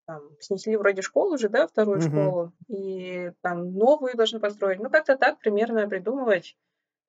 [0.07, 2.01] там, снесли вроде школу уже, да, вторую Мгм.
[2.01, 4.79] школу, и там новую должны построить.
[4.79, 6.57] Ну, как-то так примерно придумывать.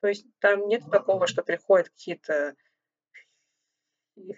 [0.01, 2.55] То есть там нет такого, что приходят какие-то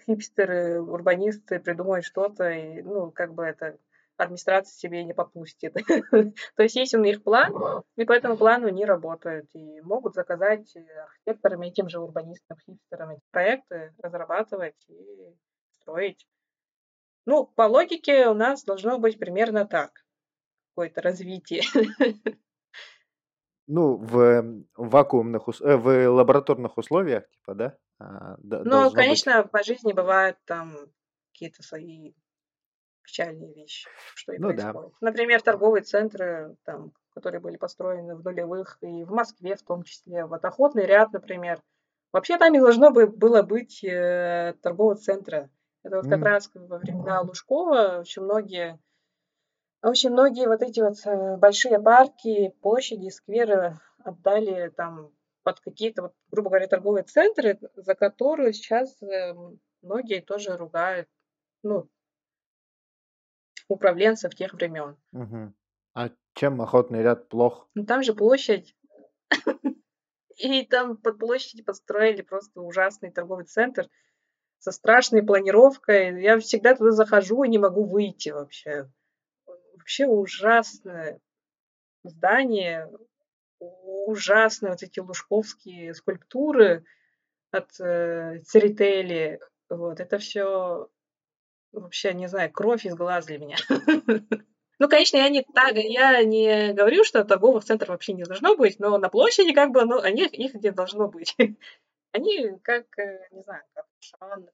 [0.06, 3.78] хипстеры, урбанисты, придумают что-то, и, ну, как бы это
[4.16, 5.74] администрация себе не попустит.
[6.54, 10.74] То есть есть у них план, и по этому плану они работают и могут заказать
[10.76, 15.34] архитекторам и тем же урбанистам, хипстерам эти проекты, разрабатывать и
[15.72, 16.26] строить.
[17.26, 19.90] Ну, по логике у нас должно быть примерно так.
[20.70, 21.62] Какое-то развитие.
[23.68, 27.78] Ну, в вакуумных, ус- э, в лабораторных условиях, типа, да?
[27.98, 28.94] а, Ну, должно быть.
[28.94, 30.76] конечно, по жизни бывают там
[31.32, 32.12] какие-то свои
[33.06, 34.72] печальные вещи, что и Ну да.
[34.72, 34.92] происходит.
[35.00, 40.26] Например, торговые центры, там, которые были построены в нулевых, и в Москве в том числе,
[40.26, 41.62] вот охотный ряд, например.
[42.12, 45.50] Вообще там не должно бы было быть э, торгового центра.
[45.82, 46.24] Это вот как М.
[46.24, 48.78] раз во времена Лужкова очень многие
[49.82, 56.12] очень многие вот эти вот э, большие парки, площади, скверы отдали там под какие-то, вот,
[56.30, 59.34] грубо говоря, торговые центры, за которые сейчас э,
[59.82, 61.08] многие тоже ругают,
[61.62, 61.88] ну,
[63.68, 64.96] управленцев тех времен.
[65.12, 65.54] Мгм.
[65.94, 67.68] А чем охотный ряд плох?
[67.74, 68.76] Ну там же площадь,
[70.36, 73.88] и там под площадью построили просто ужасный торговый центр
[74.58, 76.22] со страшной планировкой.
[76.22, 78.90] Я всегда туда захожу и не могу выйти вообще.
[79.76, 81.20] Вообще ужасное
[82.02, 82.90] здание,
[83.58, 86.84] ужасные вот эти лужковские скульптуры
[87.50, 89.40] от э, Церетели.
[89.68, 90.88] Вот, это все
[91.80, 93.56] вообще, не знаю, кровь из глаз для меня.
[94.78, 98.78] Ну, конечно, я не так, я не говорю, что торговых центров вообще не должно быть,
[98.78, 101.34] но на площади как бы, ну, они, их не должно быть.
[102.12, 104.52] Они как, э, не знаю, как Шан, например.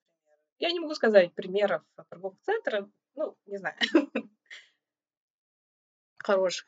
[0.59, 3.77] Я не могу сказать примеров торговых центров, ну, не знаю,
[6.19, 6.67] хороших.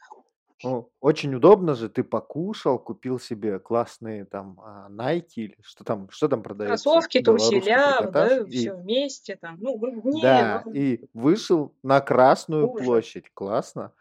[0.62, 6.08] Ну, очень удобно же, ты покушал, купил себе классные там а, Nike или что там,
[6.10, 6.84] что там продается?
[6.84, 9.56] Кроссовки, труселя, да, И, все вместе там.
[9.60, 12.86] Ну, ну, не, да, ну, и вышел на Красную ужас.
[12.86, 13.30] площадь.
[13.34, 13.92] Классно.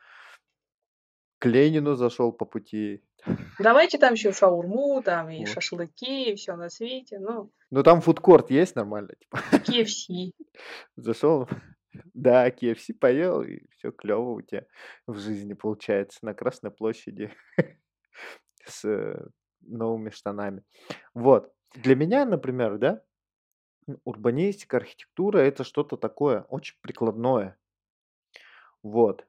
[1.40, 3.04] К Ленину зашел по пути.
[3.60, 5.50] Давайте там еще шаурму, там и Вот.
[5.50, 7.20] шашлыки, и все на свете.
[7.20, 9.40] Ну, Ну там фудкорт есть нормально, типа.
[9.52, 10.32] KFC.
[10.96, 11.50] Зашел,
[12.14, 14.66] да, KFC поел, и все клево у тебя
[15.08, 17.32] в жизни получается на Красной площади
[18.66, 19.26] с э,
[19.62, 20.64] новыми штанами.
[21.14, 21.52] Вот.
[21.74, 23.02] Для меня, например, да,
[24.04, 27.58] урбанистика, архитектура это что-то такое очень прикладное.
[28.84, 29.26] Вот.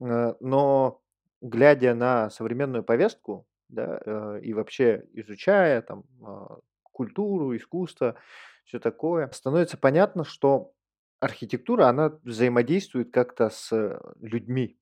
[0.00, 1.02] Э, Но
[1.40, 8.16] глядя на современную повестку, да, э, и вообще изучая там а, культуру, искусство,
[8.64, 10.72] все такое, становится понятно, что
[11.20, 14.78] архитектура, она взаимодействует как-то с э, людьми,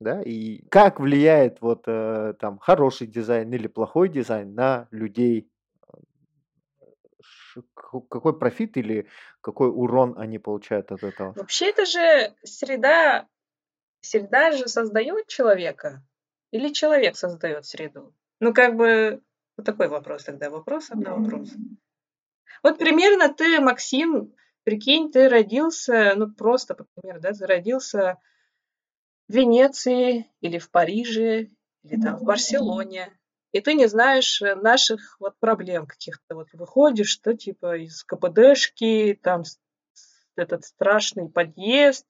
[0.00, 5.50] да, и как влияет вот э, там хороший дизайн или плохой дизайн на людей,
[7.74, 9.06] какой профит или
[9.40, 11.32] какой урон они получают от этого.
[11.36, 13.28] Вообще это же среда,
[14.00, 16.02] среда же создает человека
[16.50, 18.14] или человек создает среду?
[18.40, 19.22] Ну, как бы,
[19.56, 21.50] вот такой вопрос тогда, вопросом на вопрос.
[22.62, 28.18] Вот примерно ты, Максим, прикинь, ты родился, ну, просто, например, да, ты родился
[29.28, 31.50] в Венеции или в Париже,
[31.82, 33.12] или там в Барселоне,
[33.52, 36.34] и ты не знаешь э, наших вот проблем каких-то.
[36.34, 39.44] Вот выходишь, что типа из КПДшки, там
[40.34, 42.04] этот страшный подъезд,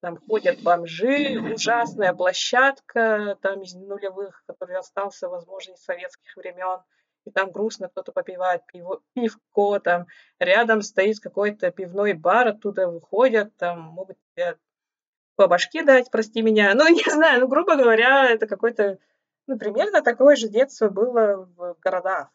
[0.00, 6.78] там ходят бомжи, ужасная площадка там из нулевых, который остался, возможно, из советских времен.
[7.26, 10.06] И там грустно кто-то попивает пиво, пивко, там
[10.38, 14.56] рядом стоит какой-то пивной бар, оттуда выходят, там могут тебе
[15.34, 16.72] по башке дать, прости меня.
[16.74, 18.98] Ну, не знаю, ну, грубо говоря, это какой-то,
[19.48, 22.30] ну, примерно такое же детство было в городах.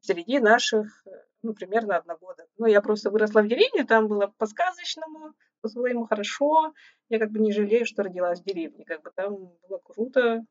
[0.00, 1.04] Среди наших,
[1.42, 2.46] ну, примерно одногодок.
[2.56, 6.72] Ну, я просто выросла в деревне, там было по-сказочному, по-своему хорошо.
[7.08, 8.84] Я как бы не жалею, что родилась в деревне.
[8.84, 10.44] Как бы там было круто.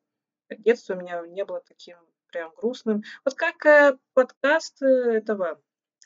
[0.49, 1.97] Детство у меня не было таким
[2.37, 3.03] прям грустным.
[3.25, 5.59] Вот как э, подкаст э, этого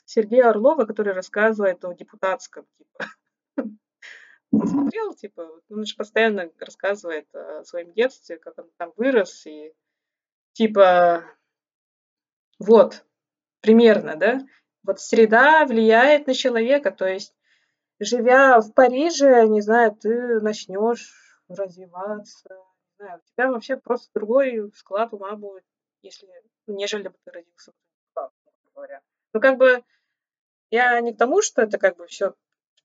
[0.06, 3.06] Сергея Орлова, который рассказывает о депутатском, типа.
[4.66, 9.74] Смотрел, типа, он же постоянно рассказывает о своем детстве, как он там вырос, и
[10.52, 11.24] типа,
[12.58, 13.04] вот,
[13.60, 14.40] примерно, да,
[14.82, 17.36] вот среда влияет на человека, то есть,
[18.00, 21.12] живя в Париже, не знаю, ты начнешь
[21.48, 25.64] развиваться, не знаю, у тебя вообще просто другой склад ума будет,
[26.02, 26.28] если,
[26.66, 27.72] нежели бы ты родился
[28.74, 29.00] говоря.
[29.32, 29.84] Ну, как бы,
[30.70, 32.34] я не к тому, что это как бы все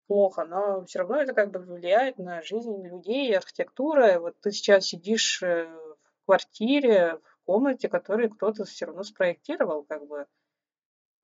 [0.08, 4.20] плохо, но все равно это как бы влияет на жизнь людей, архитектура.
[4.20, 10.08] Вот ты сейчас сидишь э, в квартире, в комнате, которую кто-то все равно спроектировал, как
[10.08, 10.26] бы.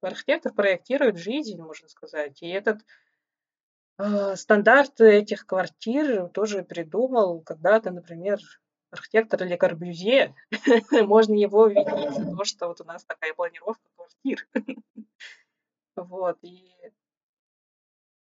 [0.02, 2.42] Архитектор проектирует жизнь, можно сказать.
[2.42, 2.82] И этот
[4.00, 8.40] э, стандарт этих квартир тоже придумал когда-то, например,
[8.94, 10.36] архитектор Ле Корбюзье.
[10.92, 14.48] Можно его видеть за то, что вот у нас такая планировка квартир.
[15.96, 16.40] Вот.
[16.42, 16.74] И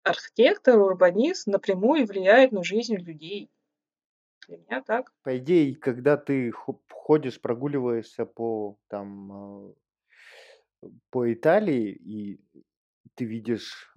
[0.03, 3.49] архитектор, урбанист напрямую влияет на жизнь людей.
[4.47, 5.11] Для меня так.
[5.24, 9.71] По идее, когда ты ходишь, прогуливаешься по там
[10.84, 12.39] э, по Италии и
[13.15, 13.91] ты видишь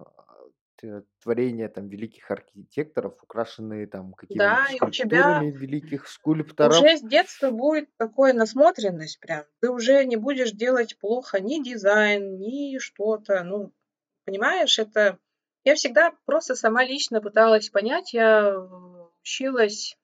[1.21, 6.77] творения там великих архитекторов, украшенные там Да, какими-нибудь и у тебя скульптурами великих скульпторов.
[6.77, 9.45] уже с детства будет такая насмотренность прям.
[9.61, 13.43] Ты уже не будешь делать плохо ни дизайн, ни что-то.
[13.43, 13.73] Ну,
[14.25, 15.19] понимаешь, это
[15.63, 18.13] я всегда просто сама лично пыталась понять.
[18.13, 18.57] Я
[19.21, 19.97] училась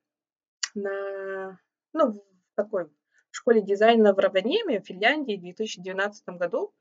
[0.75, 1.59] на,
[1.93, 2.89] ну, в такой
[3.31, 6.73] школе дизайна в Раванеме, в Финляндии в 2012 году.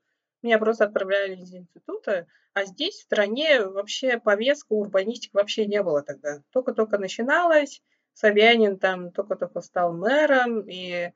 [0.43, 6.03] Меня просто отправляли из института, а здесь, в стране, вообще повестка урбанистик вообще не было
[6.03, 6.43] тогда.
[6.51, 7.81] Только-только начиналось,
[8.13, 11.11] Собянин там только-только стал мэром и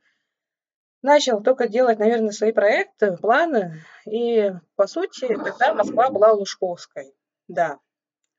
[1.01, 3.84] начал только делать, наверное, свои проекты, планы.
[4.05, 7.13] И, по сути, тогда Москва была Лужковской.
[7.47, 7.80] Да,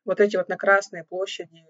[0.04, 1.64] вот эти вот на Красной площади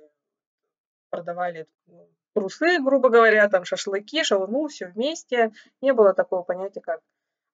[1.11, 5.53] продавали ну, трусы, грубо говоря, там шашлыки, шаурму, все вместе.
[5.83, 7.01] Не было такого понятия, как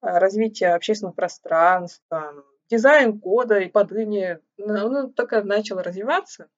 [0.05, 6.48] развитие общественных пространств, там, дизайн кода и подыни, ну, ну, только начало развиваться.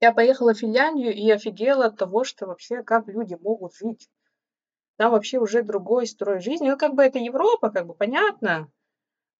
[0.00, 4.08] Я поехала в Финляндию и офигела от того, что вообще как люди могут жить.
[4.96, 6.68] Там вообще уже другой строй жизни.
[6.68, 8.70] Ну, как бы это Европа, как бы понятно,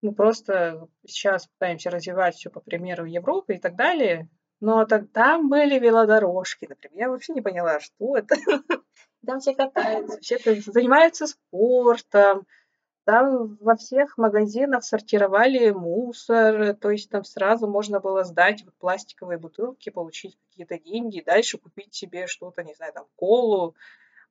[0.02, 4.28] мы просто сейчас пытаемся развивать все по примеру Европы и так далее.
[4.60, 6.98] Но так, там были велодорожки, например.
[6.98, 8.36] Я вообще не поняла, что это.
[9.26, 12.46] Там все катаются, все занимаются спортом.
[13.04, 19.38] Там во всех магазинах сортировали мусор, то есть там сразу можно было сдать вот пластиковые
[19.38, 23.74] бутылки, получить какие-то деньги, дальше купить себе что-то, не знаю, там колу.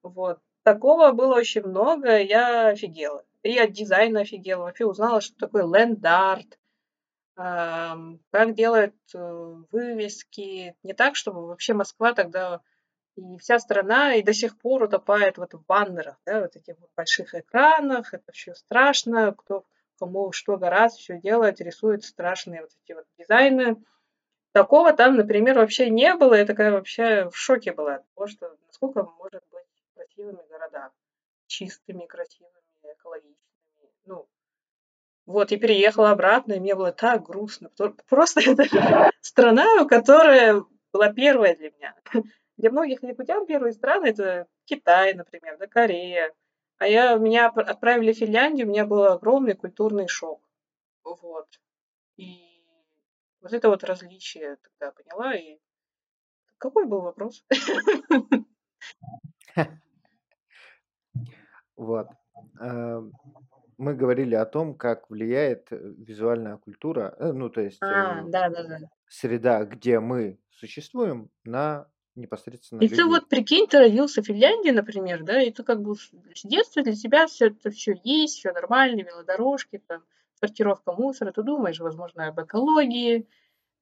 [0.02, 0.40] Вот.
[0.64, 3.24] Такого было очень много, я офигела.
[3.44, 4.64] И от дизайна офигела.
[4.64, 6.58] Вообще узнала, что такое ленд-арт,
[7.36, 10.76] как делают э, вывески.
[10.84, 12.62] Не так, чтобы вообще Москва тогда
[13.16, 16.90] и вся страна и до сих пор утопает вот в баннерах, да, вот этих вот
[16.96, 18.14] больших экранах.
[18.14, 19.34] Это все страшно.
[19.34, 19.66] Кто
[20.00, 23.84] кому что гораздо все делает, рисует страшные вот эти вот дизайны.
[24.52, 26.34] Такого там, например, вообще не было.
[26.36, 30.92] Я такая вообще в шоке была от того, что насколько может быть красивыми города.
[31.48, 32.54] Чистыми, красивыми
[32.84, 33.38] экологичными.
[34.06, 34.28] Ну,
[35.26, 37.70] вот, и переехала обратно, и мне было так грустно.
[38.10, 41.96] Просто это страна, которая была первая для меня.
[42.58, 46.34] Для многих якутян первые страны это Китай, например, да, Корея.
[46.78, 50.42] А я, меня отправили в Финляндию, у меня был огромный культурный шок.
[51.04, 51.48] Вот.
[52.18, 52.44] И
[53.42, 55.36] вот это вот различие тогда поняла.
[55.36, 55.60] И
[56.58, 57.46] какой был вопрос?
[61.76, 62.08] Вот.
[62.60, 63.14] Эм,
[63.78, 68.30] мы говорили о том, как влияет э, визуальная культура, э, ну, то есть А, э,
[68.30, 68.80] да-да-да.
[69.08, 75.24] среда, где мы существуем, на непосредственно И ты вот прикинь, ты родился в Финляндии, например,
[75.24, 76.12] да, и ты как бы с
[76.44, 80.04] детства для тебя все это все есть, все нормально, велодорожки, там,
[80.40, 83.28] сортировка мусора, ты думаешь, возможно, об экологии,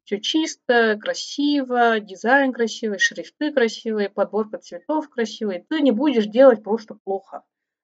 [0.04, 5.64] все чисто, красиво, дизайн красивый, шрифты красивые, подборка цветов красивая.
[5.70, 7.44] Ты не будешь делать просто плохо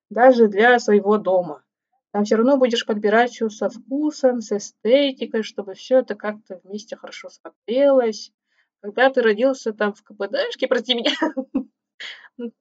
[0.09, 1.63] даже для своего дома.
[2.11, 6.95] Там все равно будешь подбирать все со вкусом, с эстетикой, чтобы все это как-то вместе
[6.95, 8.31] хорошо смотрелось.
[8.81, 11.11] Когда ты родился там в КПДшке, прости меня,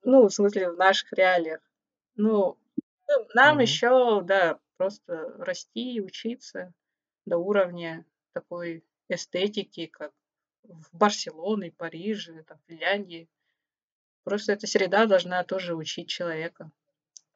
[0.02, 1.60] ну, в смысле, в наших реалиях,
[2.14, 2.58] ну,
[3.34, 6.72] нам еще, да, просто расти и учиться
[7.26, 10.12] до уровня такой эстетики, как
[10.62, 13.28] в Барселоне, Париже, там, Финляндии.
[14.24, 16.70] Просто эта среда должна тоже учить человека.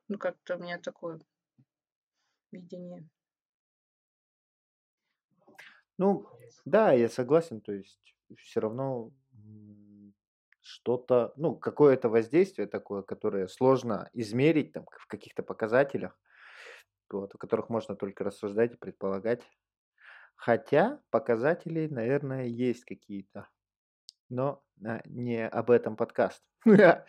[0.09, 1.21] Ну, как-то у меня такое
[2.51, 3.09] видение.
[5.99, 6.27] Ну,
[6.65, 9.13] да, я согласен, то есть все равно
[10.63, 16.19] что-то, ну, какое-то воздействие такое, которое сложно измерить там в каких-то показателях,
[17.11, 19.43] вот, о которых можно только рассуждать и предполагать.
[20.37, 23.49] Хотя показатели, наверное, есть какие-то,
[24.29, 26.43] но а, не об этом подкаст.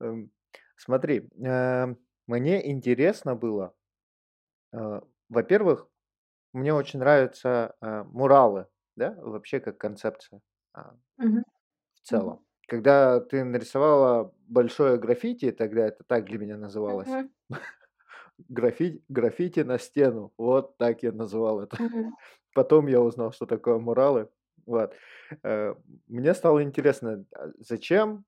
[0.00, 0.32] Эм,
[0.76, 3.74] смотри, эм, мне интересно было,
[4.72, 5.88] э, во-первых,
[6.52, 8.66] мне очень нравятся э, муралы,
[8.96, 10.42] да, вообще как концепция
[11.18, 11.44] Мгм.
[11.94, 12.44] в целом.
[12.66, 17.18] Когда ты нарисовала большое граффити, тогда это так для меня называлось.
[17.18, 17.28] Мгм.
[18.48, 20.32] Граффити, граффити на стену.
[20.38, 21.78] Вот так я называл это.
[21.78, 22.14] Мгм.
[22.54, 24.30] Потом я узнал, что такое муралы.
[24.66, 24.94] Вот.
[25.42, 25.74] Э,
[26.08, 28.24] Мне стало интересно, а зачем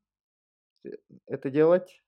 [0.84, 0.90] э,
[1.26, 2.02] это делать,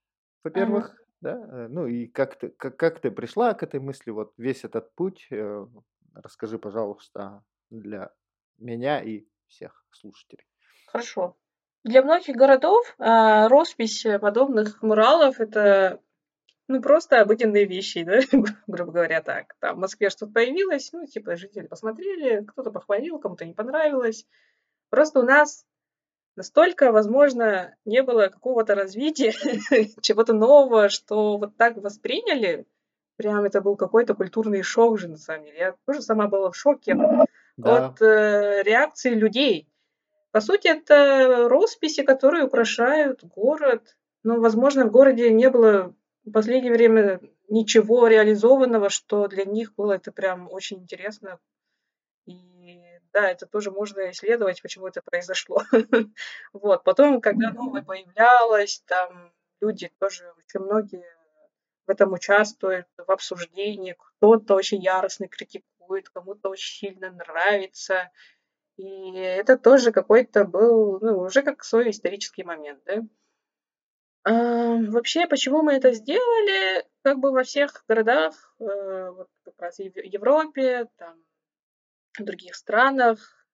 [0.54, 0.88] Мгм.
[0.90, 1.34] во-первых, да,
[1.66, 4.94] э, ну и как ты, как, как ты пришла к этой мысли, вот весь этот
[4.94, 5.66] путь, э,
[6.14, 8.14] расскажи, пожалуйста, для
[8.58, 10.46] меня и всех слушателей.
[10.86, 11.36] Хорошо.
[11.84, 16.00] Для многих городов а, роспись э, подобных муралов это
[16.68, 18.20] ну просто обыденные вещи, да,
[18.66, 19.54] грубо говоря, так.
[19.58, 24.26] Там в Москве что-то появилось, ну типа жители посмотрели, кто-то похвалил, кому-то не понравилось.
[24.90, 25.66] Просто у нас
[26.36, 29.32] настолько, возможно, не было какого-то развития,
[30.02, 32.66] чего-то нового, что вот так восприняли.
[33.16, 35.58] Прям это был какой-то культурный шок же, на самом деле.
[35.58, 36.94] Я тоже сама была в шоке
[37.58, 39.68] Да, от э, реакции людей.
[40.30, 43.96] По сути, это росписи, которые украшают город.
[44.22, 45.94] Но, возможно, в городе не было
[46.24, 51.40] в последнее время ничего реализованного, что для них было это прям очень интересно.
[52.26, 52.80] И
[53.12, 55.62] да, это тоже можно исследовать, почему это произошло.
[56.52, 56.84] Вот.
[56.84, 61.04] Потом, когда новое появлялось, там люди тоже, очень многие
[61.88, 63.96] в этом участвуют, в обсуждении.
[63.98, 65.77] Кто-то очень яростно критикует,
[66.12, 68.10] кому-то очень сильно нравится.
[68.76, 73.02] И это тоже какой-то был, ну, уже как свой исторический момент, да.
[74.24, 76.86] А, вообще, почему мы это сделали?
[77.02, 81.20] Как бы во всех городах, э, вот как раз в Европе, там,
[82.18, 83.46] в других странах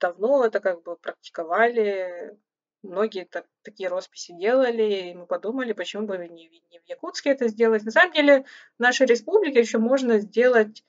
[0.00, 2.36] давно это как бы практиковали.
[2.82, 7.46] Многие так, такие росписи делали, и мы подумали, почему бы не, не в Якутске это
[7.46, 7.84] сделать.
[7.84, 8.44] На самом деле,
[8.78, 10.82] в нашей республике еще можно сделать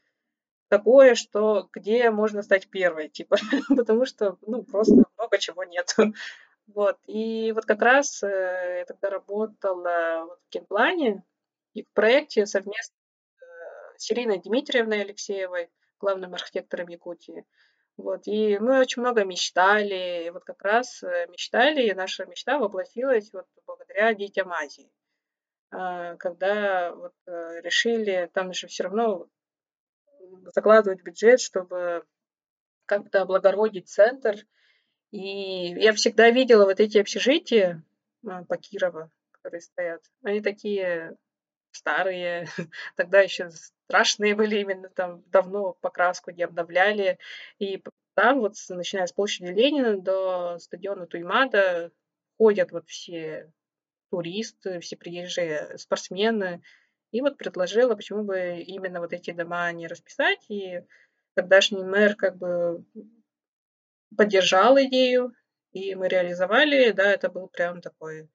[0.78, 3.38] такое, что где можно стать первой, типа,
[3.78, 5.96] потому что, ну, просто много чего нет.
[6.68, 11.24] Вот, и вот как раз э, я тогда работала вот в генплане
[11.74, 12.96] и в проекте совместно
[13.98, 15.70] с Ириной Дмитриевной Алексеевой,
[16.00, 17.46] главным архитектором Якутии.
[17.98, 22.58] Вот, и мы очень много мечтали, и вот как раз э, мечтали, и наша мечта
[22.58, 24.90] воплотилась вот благодаря детям Азии.
[25.72, 29.28] А, Когда вот э, решили, там же все равно
[30.54, 32.04] закладывать бюджет, чтобы
[32.86, 34.36] как-то облагородить центр.
[35.12, 37.84] И я всегда видела вот эти общежития
[38.28, 40.02] а, по Кирово, которые стоят.
[40.24, 41.16] Они такие
[41.72, 42.48] старые,
[42.96, 43.50] тогда еще
[43.86, 47.20] страшные были именно там, давно покраску не обновляли.
[47.60, 47.84] И
[48.16, 51.92] там вот, начиная с площади Ленина до стадиона Туймада,
[52.38, 53.52] ходят вот все
[54.10, 56.62] туристы, все приезжие спортсмены.
[57.14, 60.44] И вот предложила, почему бы именно вот эти дома не расписать.
[60.50, 60.82] И
[61.36, 62.84] тогдашний мэр как бы
[64.18, 65.34] поддержал идею,
[65.72, 66.92] и мы реализовали.
[66.92, 68.30] Да, это был прям такой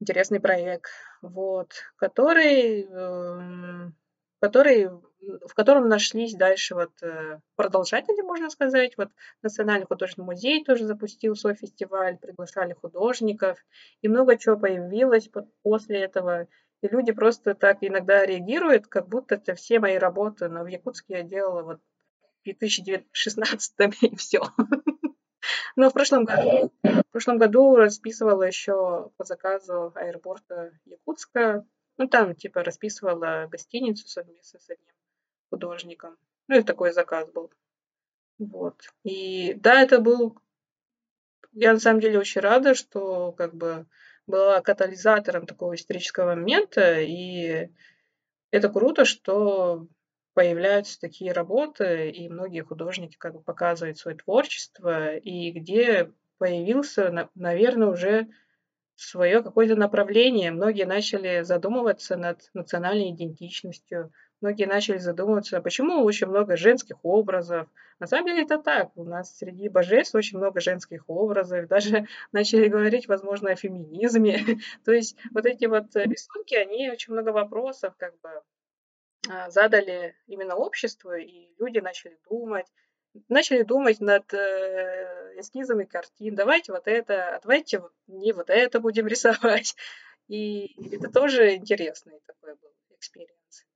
[0.00, 0.90] интересный проект,
[1.22, 3.94] вот, который, эм,
[4.40, 8.96] который, в котором нашлись дальше вот э, продолжатели, можно сказать.
[8.96, 9.10] Вот
[9.42, 13.58] Национальный художественный музей тоже запустил свой фестиваль, приглашали художников,
[14.00, 16.48] и много чего появилось по- после этого.
[16.82, 21.18] И люди просто так иногда реагируют, как будто это все мои работы, но в Якутске
[21.18, 21.80] я делала вот
[22.40, 24.42] в 2016 и все.
[25.76, 31.66] Но в прошлом году, в прошлом году расписывала еще по заказу аэропорта Якутска.
[31.96, 34.94] Ну, там, типа, расписывала гостиницу совместно с одним
[35.50, 36.16] художником.
[36.48, 37.52] Ну, и такой заказ был.
[38.38, 38.82] Вот.
[39.04, 40.38] И да, это был...
[41.52, 43.86] Я на самом деле очень рада, что как бы
[44.30, 47.70] была катализатором такого исторического момента, и
[48.50, 49.86] это круто, что
[50.34, 57.88] появляются такие работы, и многие художники как бы показывают свое творчество, и где появился, наверное,
[57.88, 58.28] уже
[58.94, 60.50] свое какое-то направление.
[60.50, 67.68] Многие начали задумываться над национальной идентичностью, многие начали задумываться, почему очень много женских образов.
[67.98, 68.96] На самом деле это так.
[68.96, 71.66] У нас среди божеств очень много женских образов.
[71.68, 74.40] Даже начали говорить, возможно, о феминизме.
[74.84, 78.42] То есть вот эти вот э, рисунки, они очень много вопросов как бы
[79.28, 82.66] а, задали именно обществу, и люди начали думать,
[83.28, 86.34] начали думать над э, эскизами картин.
[86.34, 89.76] Давайте вот это, а давайте не вот это будем рисовать.
[90.28, 93.66] И это тоже интересный такой был experience.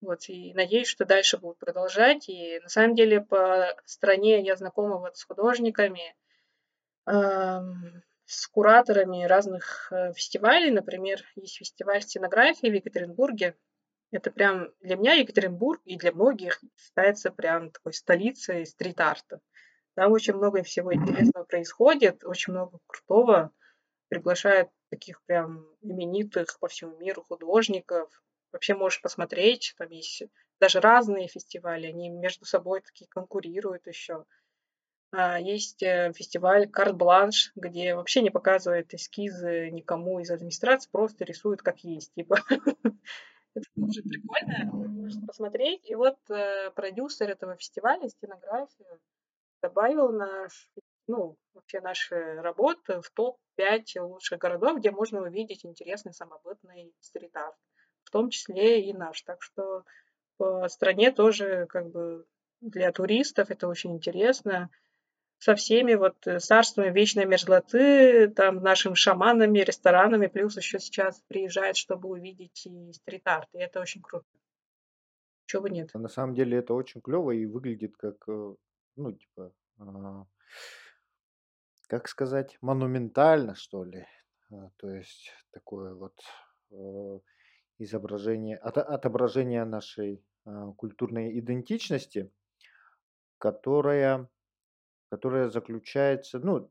[0.00, 2.28] Вот, и надеюсь, что дальше будут продолжать.
[2.28, 6.14] И на самом деле по стране я знакома вот с художниками,
[7.04, 10.70] ам, с кураторами разных э, фестивалей.
[10.70, 13.56] Например, есть фестиваль сценографии в Екатеринбурге,
[14.12, 19.40] Это прям для меня Екатеринбург и для многих считается прям такой столицей стрит-арта.
[19.94, 23.52] Там очень много всего интересного происходит, очень много крутого.
[24.08, 28.10] Приглашают таких прям именитых по всему миру художников.
[28.52, 30.24] Вообще можешь посмотреть, там есть
[30.60, 34.24] даже разные фестивали, они между собой такие конкурируют еще.
[35.12, 41.24] А, есть э, фестиваль «Карт Бланш», где вообще не показывают эскизы никому из администрации, просто
[41.24, 42.12] рисуют как есть.
[42.14, 42.38] Типа.
[43.54, 45.88] Это тоже прикольно посмотреть.
[45.90, 49.00] И вот э, продюсер этого фестиваля, стенографию,
[49.60, 50.70] добавил наш,
[51.08, 57.56] ну, вообще наши работы в топ-5 лучших городов, где можно увидеть интересный самобытный стрит-арт,
[58.10, 59.22] в том числе и наш.
[59.22, 59.84] Так что
[60.36, 62.26] по стране тоже как бы
[62.60, 64.68] для туристов это очень интересно
[65.38, 71.76] со всеми вот э, царствами вечной мерзлоты, там, нашими шаманами, ресторанами, плюс еще сейчас приезжает,
[71.76, 74.26] чтобы увидеть и стрит-арт, и это очень круто.
[75.46, 75.94] Чего бы нет.
[75.94, 78.54] На самом деле это очень клево и выглядит как, э,
[78.96, 80.26] ну, типа, а,
[81.86, 84.06] как сказать, монументально, что ли.
[84.50, 86.20] А, то есть такое вот
[87.80, 92.30] э, изображение, отображение нашей а, культурной идентичности,
[93.38, 94.28] которая
[95.10, 96.70] которая заключается, ну,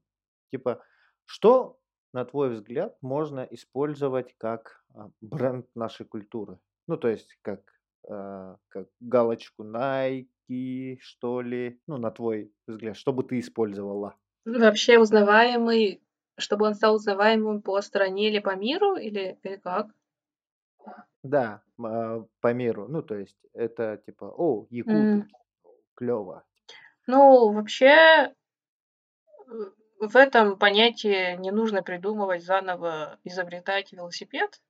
[0.52, 0.82] типа,
[1.26, 1.78] что,
[2.14, 6.58] на твой взгляд, можно использовать как а, бренд нашей культуры?
[6.88, 7.62] Ну, то есть, как,
[8.10, 14.16] а, как галочку Nike, что ли, ну, на твой взгляд, что бы ты использовала?
[14.46, 16.02] Вообще узнаваемый,
[16.38, 19.88] чтобы он стал узнаваемым по стране или по миру, или, или как?
[21.24, 22.88] Да, а, по миру.
[22.88, 25.28] Ну, то есть, это типа, о, якуты,
[25.96, 26.46] клево.
[27.08, 28.34] Ну, вообще,
[30.00, 34.62] в этом понятии не нужно придумывать заново, изобретать велосипед.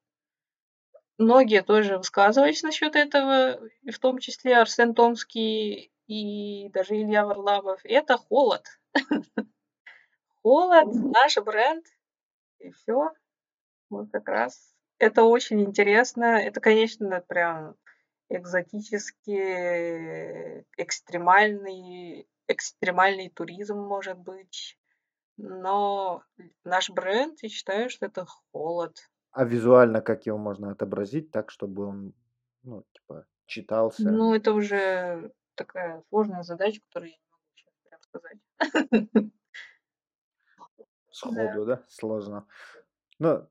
[1.17, 7.81] Многие тоже высказывались насчет этого, и в том числе Арсен Томский и даже Илья Варламов.
[7.83, 8.65] Это холод.
[10.41, 11.85] Холод, наш бренд,
[12.59, 13.11] и все.
[13.89, 14.73] Вот как раз.
[14.99, 16.25] Это очень интересно.
[16.25, 17.77] Это, конечно, прям
[18.29, 24.77] экзотический, экстремальный, экстремальный туризм может быть.
[25.37, 26.23] Но
[26.65, 28.97] наш бренд, я считаю, что это холод.
[29.31, 32.13] А визуально как его можно отобразить так, чтобы он,
[32.63, 34.11] ну, типа, читался?
[34.11, 38.37] Ну, это уже такая сложная задача, которую я не могу сейчас прям сказать.
[41.11, 41.85] Сходу, да?
[41.87, 42.45] Сложно.
[43.17, 43.47] Ну,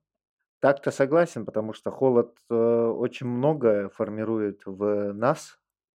[0.60, 5.58] так-то согласен, потому что холод э, очень многое формирует в нас,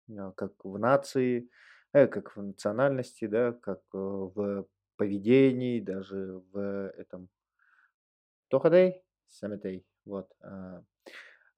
[0.09, 1.49] э, как в нации,
[1.93, 4.65] э, как в национальности, да, как э, в
[4.97, 7.29] поведении, даже в этом
[8.49, 10.81] Тохадей, Саметей, вот, э,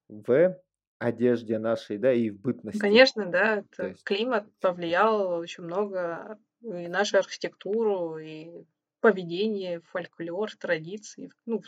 [0.08, 0.58] в
[0.98, 2.78] одежде нашей, да, и в бытности.
[2.78, 4.04] Конечно, да, это есть...
[4.04, 8.64] климат повлиял очень много и нашу архитектуру, и
[9.00, 11.60] поведение, фольклор, традиции, ну,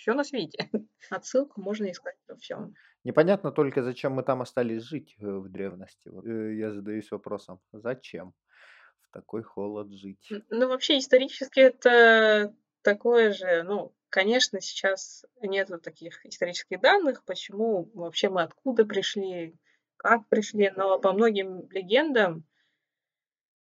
[0.00, 0.70] все на свете.
[1.10, 2.74] Отсылку можно искать во всем.
[3.04, 6.10] Непонятно только, зачем мы там остались жить э, в древности.
[6.10, 8.34] Э, я задаюсь вопросом, зачем
[9.02, 10.30] в такой холод жить?
[10.50, 18.28] Ну, вообще, исторически это такое же, ну, конечно, сейчас нету таких исторических данных, почему вообще
[18.28, 19.56] мы откуда пришли,
[19.96, 22.44] как пришли, но по многим легендам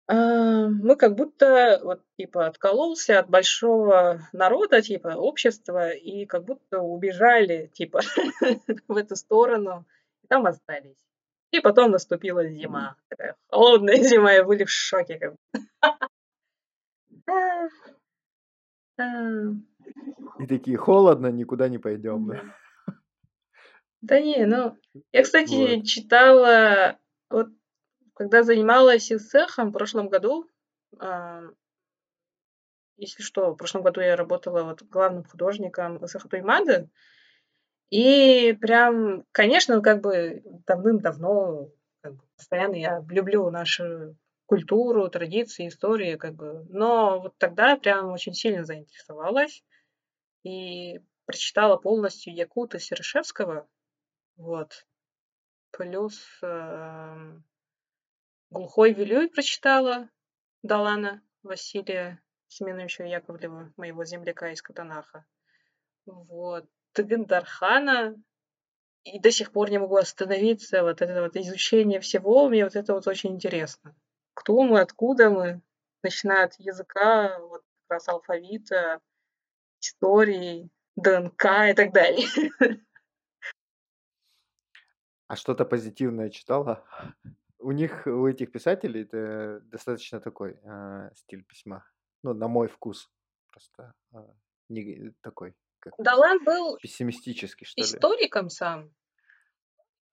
[0.06, 6.80] а, мы как будто вот типа откололся от большого народа, типа общества, и как будто
[6.80, 8.00] убежали типа
[8.88, 9.86] в эту сторону,
[10.22, 10.98] и там остались.
[11.52, 15.18] И потом наступила зима, такая холодная зима, и были в шоке.
[15.18, 16.10] Как
[20.38, 22.42] И такие, холодно, никуда не пойдем, да?
[24.02, 24.76] Да не, ну,
[25.12, 25.86] я, кстати, вот.
[25.86, 26.98] читала,
[27.30, 27.48] вот
[28.14, 30.48] когда занималась цехом в прошлом году,
[30.98, 31.42] а,
[32.96, 36.88] если что, в прошлом году я работала вот главным художником цеха Туймады,
[37.90, 46.16] и прям, конечно, как бы давным-давно, как бы, постоянно я люблю нашу культуру, традиции, истории,
[46.16, 49.64] как бы, но вот тогда прям очень сильно заинтересовалась
[50.44, 53.66] и прочитала полностью Якута Серышевского,
[54.36, 54.86] вот,
[55.70, 57.38] плюс э,
[58.54, 60.08] Глухой Вилюй прочитала
[60.62, 65.26] Далана Василия Семеновича Яковлева, моего земляка из Катанаха.
[66.06, 66.64] Вот.
[66.92, 68.14] Тагендархана.
[69.02, 70.84] И до сих пор не могу остановиться.
[70.84, 73.96] Вот это вот изучение всего, мне вот это вот очень интересно.
[74.34, 75.60] Кто мы, откуда мы,
[76.04, 79.00] начиная от языка, вот как раз алфавита,
[79.80, 82.28] истории, ДНК и так далее.
[85.26, 86.84] А что-то позитивное читала?
[87.64, 91.84] У них, у этих писателей, это достаточно такой э, стиль письма.
[92.22, 93.10] Ну, на мой вкус.
[93.50, 94.18] Просто э,
[94.68, 95.54] не такой,
[95.84, 97.84] как Далан был пессимистический, что ли.
[97.84, 98.90] историком сам.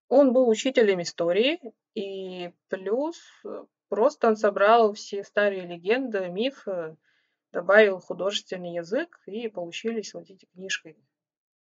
[0.07, 1.59] Он был учителем истории,
[1.93, 6.97] и плюс э, просто он собрал все старые легенды, мифы,
[7.51, 10.97] добавил художественный язык, и получились вот эти книжки.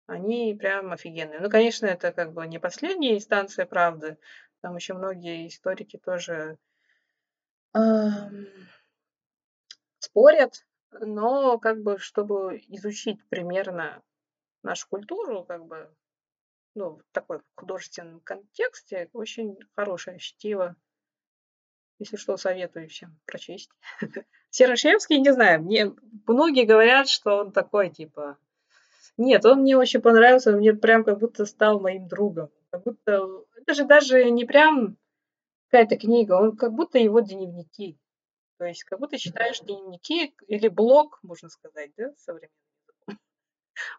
[0.07, 1.39] Они прям офигенные.
[1.39, 4.17] Ну, конечно, это как бы не последняя инстанция правды.
[4.61, 6.57] Там еще многие историки тоже
[7.73, 8.47] эм,
[9.99, 14.03] спорят, но как бы чтобы изучить примерно
[14.63, 15.89] нашу культуру, как бы,
[16.75, 20.75] ну, в такой художественном контексте, очень хорошее чтиво.
[21.97, 23.71] Если что, советую всем прочесть.
[24.49, 25.93] Серошевский, не знаю, мне
[26.27, 28.37] многие говорят, что он такой, типа,
[29.17, 32.49] нет, он мне очень понравился, мне прям как будто стал моим другом.
[32.71, 34.97] Как будто, это же даже не прям
[35.69, 37.97] какая-то книга, он как будто его дневники.
[38.57, 42.51] То есть как будто читаешь дневники или блог, можно сказать, да, современный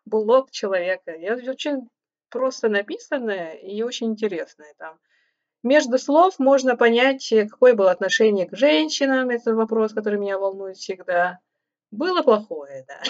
[0.05, 1.13] блог человека.
[1.13, 1.89] И очень
[2.29, 4.99] просто написанное и очень интересное там.
[5.63, 9.31] Между слов можно понять, какое было отношение к женщинам.
[9.31, 11.39] Это вопрос, который меня волнует всегда.
[11.91, 13.03] Было плохое, да.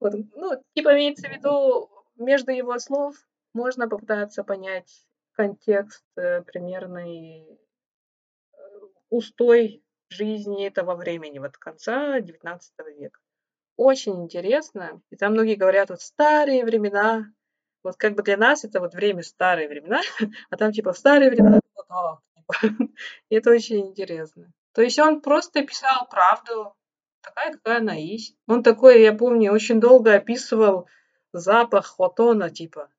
[0.00, 3.16] Вот, ну, типа имеется в виду, между его слов
[3.52, 5.04] можно попытаться понять
[5.40, 8.56] контекст э, примерный э,
[9.08, 12.60] устой жизни этого времени, вот конца XIX
[12.98, 13.18] века.
[13.78, 15.00] Очень интересно.
[15.08, 17.32] И там многие говорят, вот старые времена,
[17.82, 20.02] вот как бы для нас это вот время старые времена,
[20.50, 22.20] а там типа старые времена вот так.
[22.36, 22.92] Типа.
[23.30, 24.52] И это очень интересно.
[24.74, 26.74] То есть он просто писал правду,
[27.22, 28.36] такая, какая она есть.
[28.46, 30.86] Он такой, я помню, очень долго описывал
[31.32, 32.90] запах хотона, типа,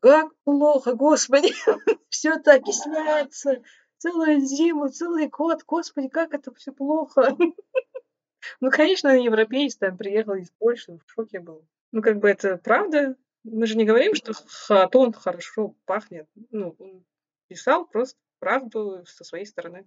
[0.00, 1.52] как плохо, господи,
[2.08, 3.62] все так окисляется,
[3.98, 7.36] целую зиму, целый год, господи, как это все плохо.
[8.60, 11.68] Ну, конечно, он европеец, там приехал из Польши, в шоке был.
[11.92, 13.14] Ну, как бы это правда.
[13.44, 16.26] Мы же не говорим, что хатон хорошо пахнет.
[16.50, 17.04] Ну, он
[17.48, 19.86] писал просто правду со своей стороны.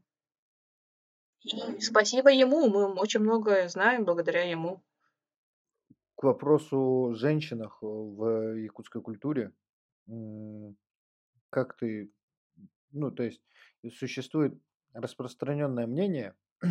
[1.43, 4.83] И спасибо ему, мы очень многое знаем благодаря ему.
[6.15, 9.51] К вопросу о женщинах в якутской культуре,
[11.49, 12.11] как ты,
[12.91, 13.41] ну, то есть
[13.91, 14.53] существует
[14.93, 16.35] распространенное мнение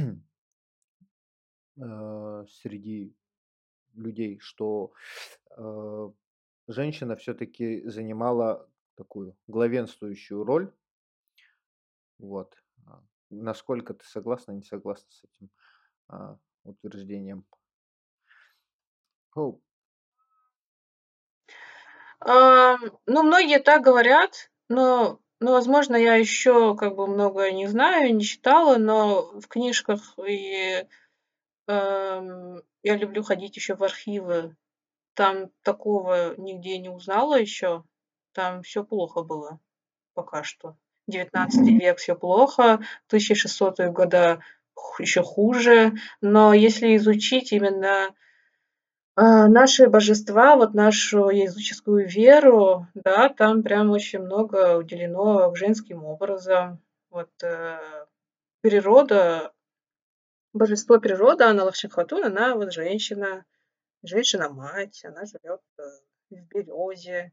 [1.76, 3.14] э, среди
[3.94, 4.92] людей, что
[5.56, 6.10] э,
[6.68, 10.72] женщина все-таки занимала такую главенствующую роль,
[12.18, 12.56] вот,
[12.86, 13.02] а,
[13.34, 15.50] Насколько ты согласна, не согласна с этим
[16.08, 17.46] а, утверждением?
[19.34, 19.62] Hope.
[22.24, 28.14] А, ну, многие так говорят, но, ну, возможно, я еще как бы многое не знаю,
[28.14, 30.86] не читала, но в книжках и
[31.66, 34.56] э, я люблю ходить еще в архивы.
[35.14, 37.84] Там такого нигде не узнала еще.
[38.32, 39.58] Там все плохо было
[40.14, 40.76] пока что.
[41.08, 44.40] 19 век все плохо, 1600-е годы
[44.98, 48.14] еще хуже, но если изучить именно
[49.14, 56.04] а, наши божества, вот нашу языческую веру, да, там прям очень много уделено к женским
[56.04, 56.80] образам.
[57.10, 57.78] Вот э,
[58.62, 59.52] природа,
[60.54, 63.44] божество природы, она Лахшихатун, она вот женщина,
[64.02, 65.82] женщина-мать, она живет э,
[66.30, 67.32] в березе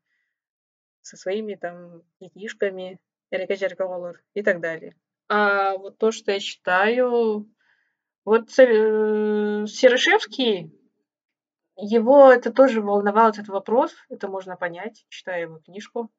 [1.01, 2.99] со своими там детишками,
[4.34, 4.95] и так далее.
[5.30, 7.49] А вот то, что я читаю,
[8.25, 10.73] вот э, Серышевский,
[11.82, 16.11] его это тоже волновал этот вопрос, это можно понять, читая его книжку,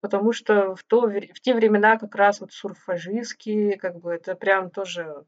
[0.00, 4.70] потому что в, то, в те времена как раз вот сурфажистские, как бы это прям
[4.70, 5.24] тоже,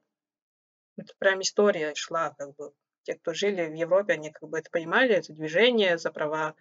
[0.97, 2.73] это прям история шла, как бы.
[3.03, 6.55] Те, кто жили в Европе, они как бы это понимали, это движение за права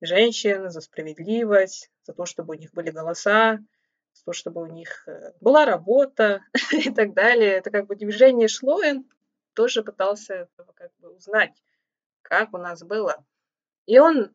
[0.00, 3.58] женщин, за справедливость, за то, чтобы у них были голоса,
[4.14, 7.50] за то, чтобы у них э, была работа и так далее.
[7.50, 9.04] Это как бы движение шло, и он
[9.52, 11.62] тоже пытался как бы узнать,
[12.28, 13.24] как у нас было.
[13.86, 14.34] И он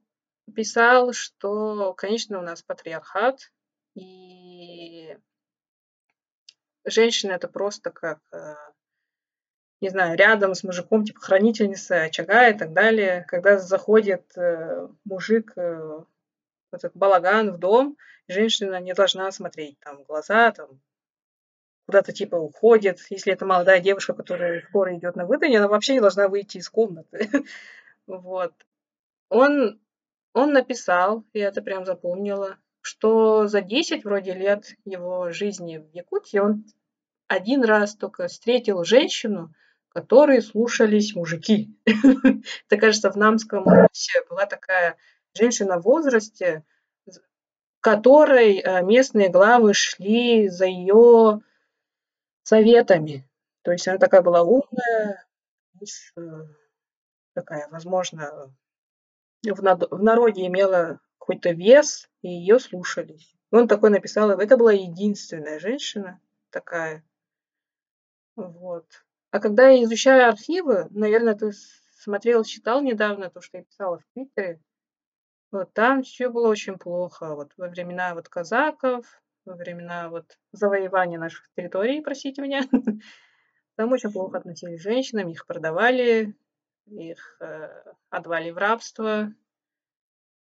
[0.55, 3.51] писал, что, конечно, у нас патриархат,
[3.95, 5.17] и
[6.85, 8.55] женщина это просто как, э,
[9.81, 13.25] не знаю, рядом с мужиком, типа хранительница очага и так далее.
[13.27, 15.53] Когда заходит э, мужик
[16.71, 20.79] этот балаган в дом, женщина не должна смотреть там глаза, там
[21.85, 22.99] куда-то типа уходит.
[23.09, 26.69] Если это молодая девушка, которая скоро идет на выдание, она вообще не должна выйти из
[26.69, 27.29] комнаты.
[28.17, 28.53] Вот.
[29.29, 29.79] Он,
[30.33, 36.39] он написал, я это прям запомнила, что за 10 вроде лет его жизни в Якутии
[36.39, 36.65] он
[37.27, 39.53] один раз только встретил женщину,
[39.89, 41.73] которой слушались мужики.
[41.85, 44.97] Это, кажется, в Намском была такая
[45.33, 46.63] женщина в возрасте,
[47.79, 51.41] которой э, местные главы шли за ее
[52.43, 53.27] советами.
[53.63, 55.25] То есть она такая была умная,
[55.81, 56.21] э,
[57.33, 58.53] такая, возможно,
[59.43, 63.35] в, народе имела какой-то вес, и ее слушались.
[63.51, 66.19] И он такой написал, это была единственная женщина
[66.49, 67.03] такая.
[68.35, 68.85] Вот.
[69.29, 71.51] А когда я изучаю архивы, наверное, ты
[71.97, 74.59] смотрел, читал недавно то, что я писала в Твиттере,
[75.51, 77.35] вот там все было очень плохо.
[77.35, 79.05] Вот во времена вот казаков,
[79.45, 82.61] во времена вот завоевания наших территорий, простите меня,
[83.75, 86.35] там очень плохо относились к женщинам, их продавали,
[86.87, 87.69] их э,
[88.09, 89.33] отдавали в рабство,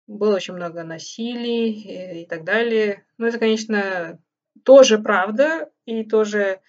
[0.06, 3.04] было очень много насилий и, и так далее.
[3.18, 4.20] Ну, это, конечно,
[4.64, 6.60] тоже правда, и тоже,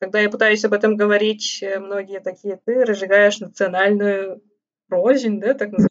[0.00, 4.42] когда я пытаюсь об этом говорить, э, многие такие, ты разжигаешь национальную
[4.88, 5.88] рознь, да, так называемую.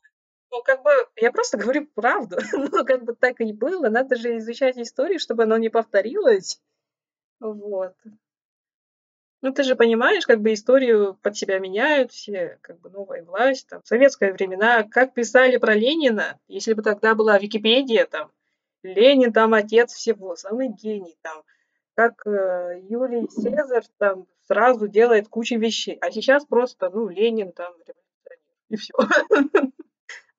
[0.52, 2.38] Ну, как бы, я просто говорю правду.
[2.54, 3.90] ну, как бы так и было.
[3.90, 6.62] Надо же изучать историю, чтобы оно не повторилось.
[7.40, 7.94] Вот.
[9.42, 13.68] Ну, ты же понимаешь, как бы историю под себя меняют все, как бы новая власть,
[13.68, 18.32] там, в советское времена, как писали про Ленина, если бы тогда была Википедия, там,
[18.82, 21.44] Ленин там отец всего, самый гений, там,
[21.94, 27.74] как э, Юлий Цезарь там сразу делает кучу вещей, а сейчас просто, ну, Ленин там,
[28.70, 28.94] и все.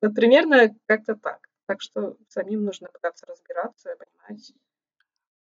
[0.01, 1.49] Вот примерно как-то так.
[1.65, 4.53] Так что самим нужно пытаться разбираться, понимать,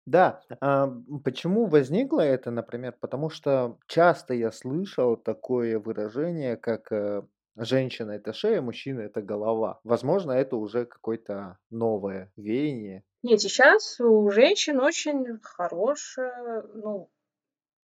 [0.06, 0.92] да, а,
[1.24, 2.94] почему возникло это, например?
[3.00, 7.22] Потому что часто я слышал такое выражение, как э,
[7.56, 9.80] женщина это шея, мужчина это голова.
[9.84, 13.04] Возможно, это уже какое-то новое веяние.
[13.22, 17.08] Нет, сейчас у женщин очень хорошее, ну,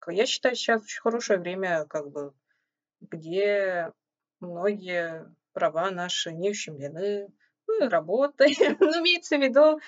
[0.09, 2.35] я считаю, сейчас очень хорошее время, как бы,
[3.01, 3.91] где
[4.41, 7.29] многие права наши не ущемлены,
[7.67, 8.77] ну, и работаем.
[8.81, 9.81] Ну, имеется в виду,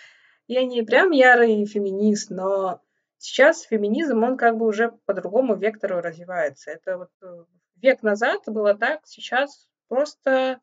[0.47, 2.81] я не прям ярый феминист, но
[3.19, 6.71] сейчас феминизм, он как бы уже по другому вектору развивается.
[6.71, 7.45] Это вот э,
[7.77, 10.61] век назад было так, сейчас просто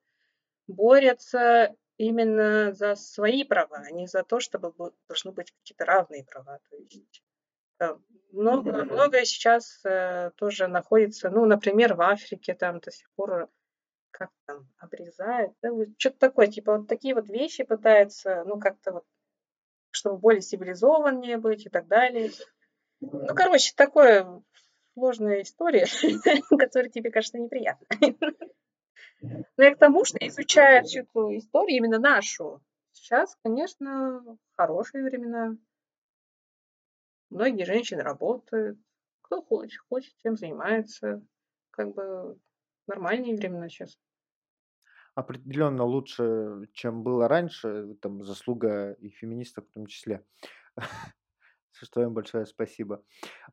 [0.67, 4.73] борются именно за свои права, а не за то, чтобы
[5.07, 6.59] должны быть какие-то равные права.
[6.69, 7.23] То есть
[7.79, 7.95] э,
[8.32, 13.49] много, многое сейчас э, тоже находится, ну, например, в Африке там до сих пор
[14.11, 19.05] как там обрезают, да, что-то такое, типа вот такие вот вещи пытаются, ну, как-то вот
[19.91, 22.31] чтобы более цивилизованнее быть и так далее.
[22.99, 24.41] Ну, короче, такое
[24.93, 25.85] сложная история,
[26.57, 27.87] которая тебе, кажется, неприятна.
[29.21, 32.61] Но я к тому, что изучая всю эту историю, именно нашу,
[32.91, 35.55] сейчас, конечно, хорошие времена.
[37.29, 38.79] Многие женщины работают,
[39.21, 41.21] кто хочет, хочет, тем занимается.
[41.69, 42.37] Как бы
[42.87, 43.97] нормальные времена сейчас
[45.16, 50.26] определенно лучше, чем было раньше, там заслуга и феминисток в том числе.
[51.72, 53.03] Что им большое спасибо.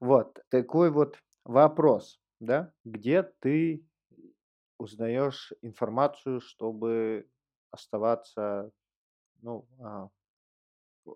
[0.01, 3.85] Вот, такой вот вопрос, да, где ты
[4.79, 7.29] узнаешь информацию, чтобы
[7.71, 8.71] оставаться,
[9.41, 10.09] ну, а,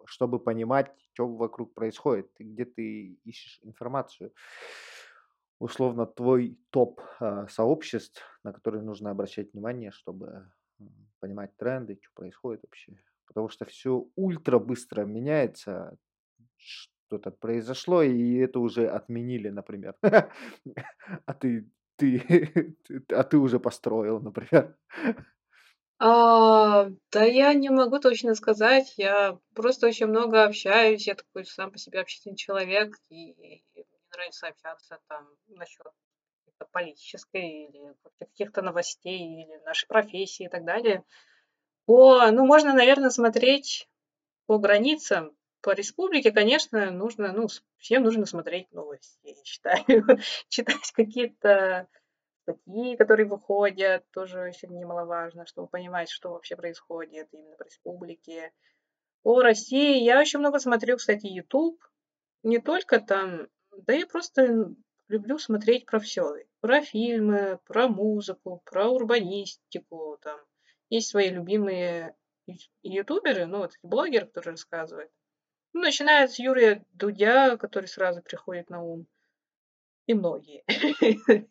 [0.07, 4.33] чтобы понимать, что вокруг происходит, где ты ищешь информацию
[5.63, 10.51] условно твой топ а, сообществ, на которые нужно обращать внимание, чтобы
[11.21, 12.99] понимать тренды, что происходит вообще.
[13.27, 15.97] Потому что все ультра быстро меняется,
[16.57, 19.95] что-то произошло, и это уже отменили, например.
[21.27, 22.77] А ты, ты,
[23.13, 24.77] а ты уже построил, например.
[26.01, 28.95] А, да я не могу точно сказать.
[28.97, 31.07] Я просто очень много общаюсь.
[31.07, 33.63] Я такой сам по себе общительный человек, и
[34.13, 35.87] нравится общаться там насчет
[36.71, 41.05] политической или каких-то новостей или нашей профессии и так далее.
[41.87, 43.89] По, ну, можно, наверное, смотреть
[44.47, 45.37] по границам.
[45.61, 47.47] По республике, конечно, нужно, ну,
[47.79, 49.85] всем нужно смотреть новости, я считаю.
[50.49, 51.89] Читать какие-то
[52.43, 58.53] статьи, которые выходят, тоже очень немаловажно, чтобы понимать, что вообще происходит именно в республике.
[59.23, 61.81] По России я очень много смотрю, кстати, YouTube.
[62.43, 63.49] Не только там
[63.79, 64.75] да я просто
[65.09, 66.37] люблю смотреть про все.
[66.61, 70.19] Про фильмы, про музыку, про урбанистику.
[70.23, 70.41] Там.
[70.89, 72.17] Есть свои любимые
[72.83, 75.11] ютуберы, ну вот блогеры, которые рассказывают.
[75.73, 79.07] Ну, начиная с Юрия Дудя, который сразу приходит на ум.
[80.07, 80.65] И многие.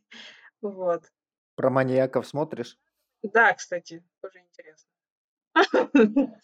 [0.61, 1.11] Вот.
[1.55, 2.77] Про маньяков смотришь?
[3.23, 4.89] Да, кстати, тоже интересно.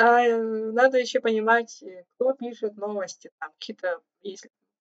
[0.00, 0.38] А, э,
[0.70, 3.32] надо еще понимать, э, кто пишет новости.
[3.40, 4.00] Там какие-то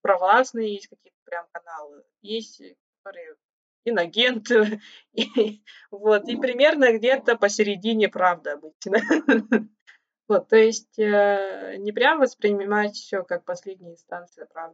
[0.07, 3.35] провластные, есть какие-то прям каналы, есть, э, которые
[3.83, 4.79] инагенты,
[5.11, 8.99] и вот, и примерно где-то посередине правда обычно.
[10.29, 14.73] Вот, то есть, э, не прям воспринимать все как последняя инстанция а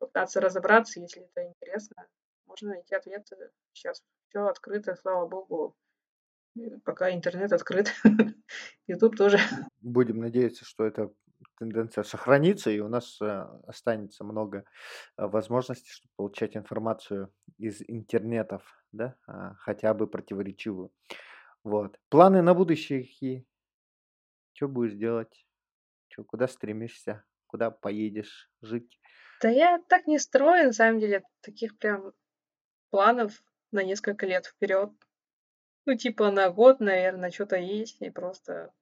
[0.00, 2.08] пытаться разобраться, если это интересно.
[2.44, 3.36] Можно найти ответы.
[3.72, 5.76] Сейчас все открыто, слава богу.
[6.84, 7.94] Пока интернет открыт,
[8.88, 9.38] YouTube тоже.
[9.80, 11.12] Будем надеяться, что эта
[11.58, 14.64] тенденция сохранится, и у нас э, останется много
[15.16, 20.90] э, возможностей, чтобы получать информацию из интернетов, да, а, хотя бы противоречивую.
[21.64, 21.98] Вот.
[22.08, 23.46] Планы на будущее какие?
[24.52, 25.46] Что будешь делать?
[26.08, 27.24] Чё, куда стремишься?
[27.46, 29.00] Куда поедешь жить?
[29.40, 32.12] Да я так не строю, на самом деле, таких прям
[32.90, 33.42] планов
[33.72, 34.90] на несколько лет вперед.
[35.86, 38.72] Ну, типа на год, наверное, что-то есть, и просто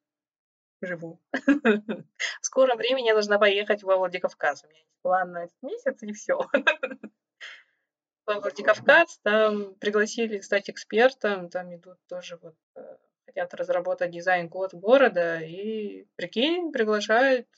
[0.87, 1.21] живу.
[1.33, 4.65] В скором времени я должна поехать во Владикавказ.
[4.65, 6.41] У меня есть план на месяц, и все.
[8.27, 15.41] Во Владикавказ, там пригласили, кстати, экспертом, там идут тоже вот э, хотят разработать дизайн-код города,
[15.41, 17.49] и, прикинь, приглашают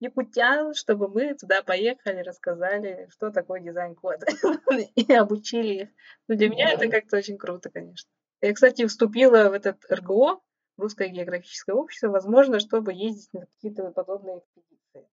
[0.00, 4.22] якутян, чтобы мы туда поехали, рассказали, что такое дизайн-код,
[4.94, 5.88] и обучили их.
[6.28, 8.08] Ну, для меня это как-то очень круто, конечно.
[8.40, 10.40] Я, кстати, вступила в этот РГО,
[10.78, 15.08] Русское географическое общество, возможно, чтобы ездить на какие-то подобные экспедиции.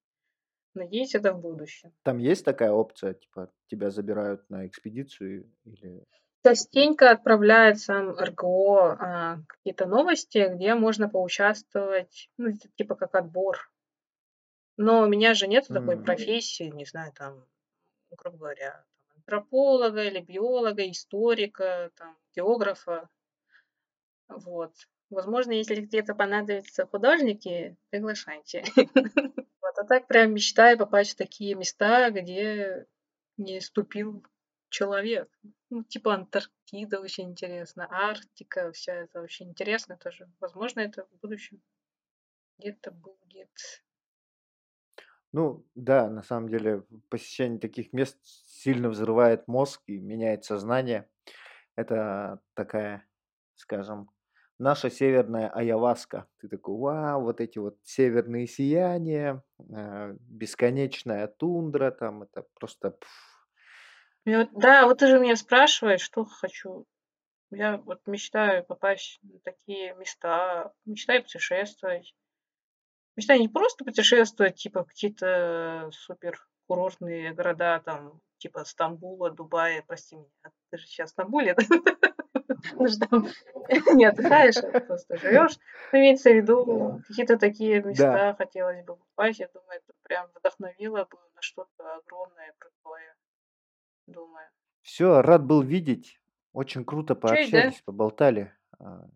[0.76, 1.92] Надеюсь, это в будущем.
[2.04, 6.04] Там есть такая опция, типа тебя забирают на экспедицию или...
[6.44, 13.72] Частенько отправляет сам РГО а, какие-то новости, где можно поучаствовать, ну, типа как отбор.
[14.78, 16.04] Но у меня же нет такой М.
[16.04, 17.44] профессии, не знаю, там,
[18.12, 23.10] грубо говоря, там, антрополога или биолога, историка, там, географа.
[24.28, 24.74] Вот.
[25.10, 28.64] Возможно, если где-то понадобятся художники, приглашайте.
[29.66, 32.86] Вот, а так прям мечтаю попасть в такие места, где
[33.38, 34.24] не ступил
[34.70, 35.28] человек.
[35.72, 40.30] Ну, типа Антарктида очень интересно, Арктика, вся это очень интересно тоже.
[40.40, 41.62] Возможно, это в будущем
[42.60, 43.50] где-то будет.
[45.32, 51.10] Ну, да, на самом деле посещение таких мест сильно взрывает мозг и меняет сознание.
[51.76, 53.06] Это такая,
[53.56, 54.10] скажем,
[54.60, 56.28] наша северная Аяваска.
[56.40, 62.98] Ты такой, вау, вот эти вот северные сияния, э, бесконечная тундра, там это просто...
[64.26, 66.86] да, вот ты же меня спрашиваешь, что хочу.
[67.52, 72.16] Я вот мечтаю попасть в такие места, мечтаю путешествовать.
[73.16, 80.52] Мечтаю не просто путешествовать, типа какие-то супер курортные города, там, типа Стамбула, Дубая, прости меня,
[80.70, 81.56] ты же сейчас в Стамбуле?
[82.88, 83.28] Же там
[83.96, 84.56] не отдыхаешь,
[84.88, 85.58] просто живешь.
[85.92, 89.40] Ну, Имеется в виду, какие-то такие места хотелось бы попасть.
[89.40, 93.16] Я думаю, это прям вдохновило бы на что-то огромное, крутое,
[94.08, 94.48] думаю.
[94.82, 96.20] все, рад был видеть.
[96.54, 98.54] Очень круто пообщались, поболтали.
[98.80, 99.08] А,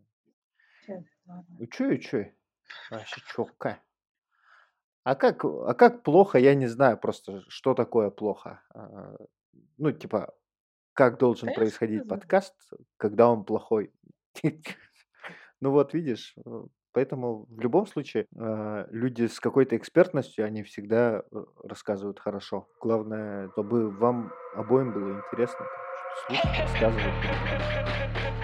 [1.25, 1.45] ладно.
[1.59, 2.25] Ну, чё?
[2.91, 3.79] Вообще чёрка.
[5.03, 8.61] А как, а как плохо, я не знаю просто, что такое плохо.
[8.73, 9.15] А,
[9.77, 10.33] Ну, типа,
[10.99, 12.09] как должен Да я происходить знаю.
[12.09, 12.53] подкаст,
[12.97, 13.91] когда он плохой.
[15.61, 21.19] Ну вот, видишь, э, поэтому в любом случае э, люди с какой-то экспертностью, они всегда
[21.19, 22.69] э, рассказывают хорошо.
[22.79, 25.65] Главное, чтобы вам обоим было интересно
[26.25, 27.13] слушать, рассказывать.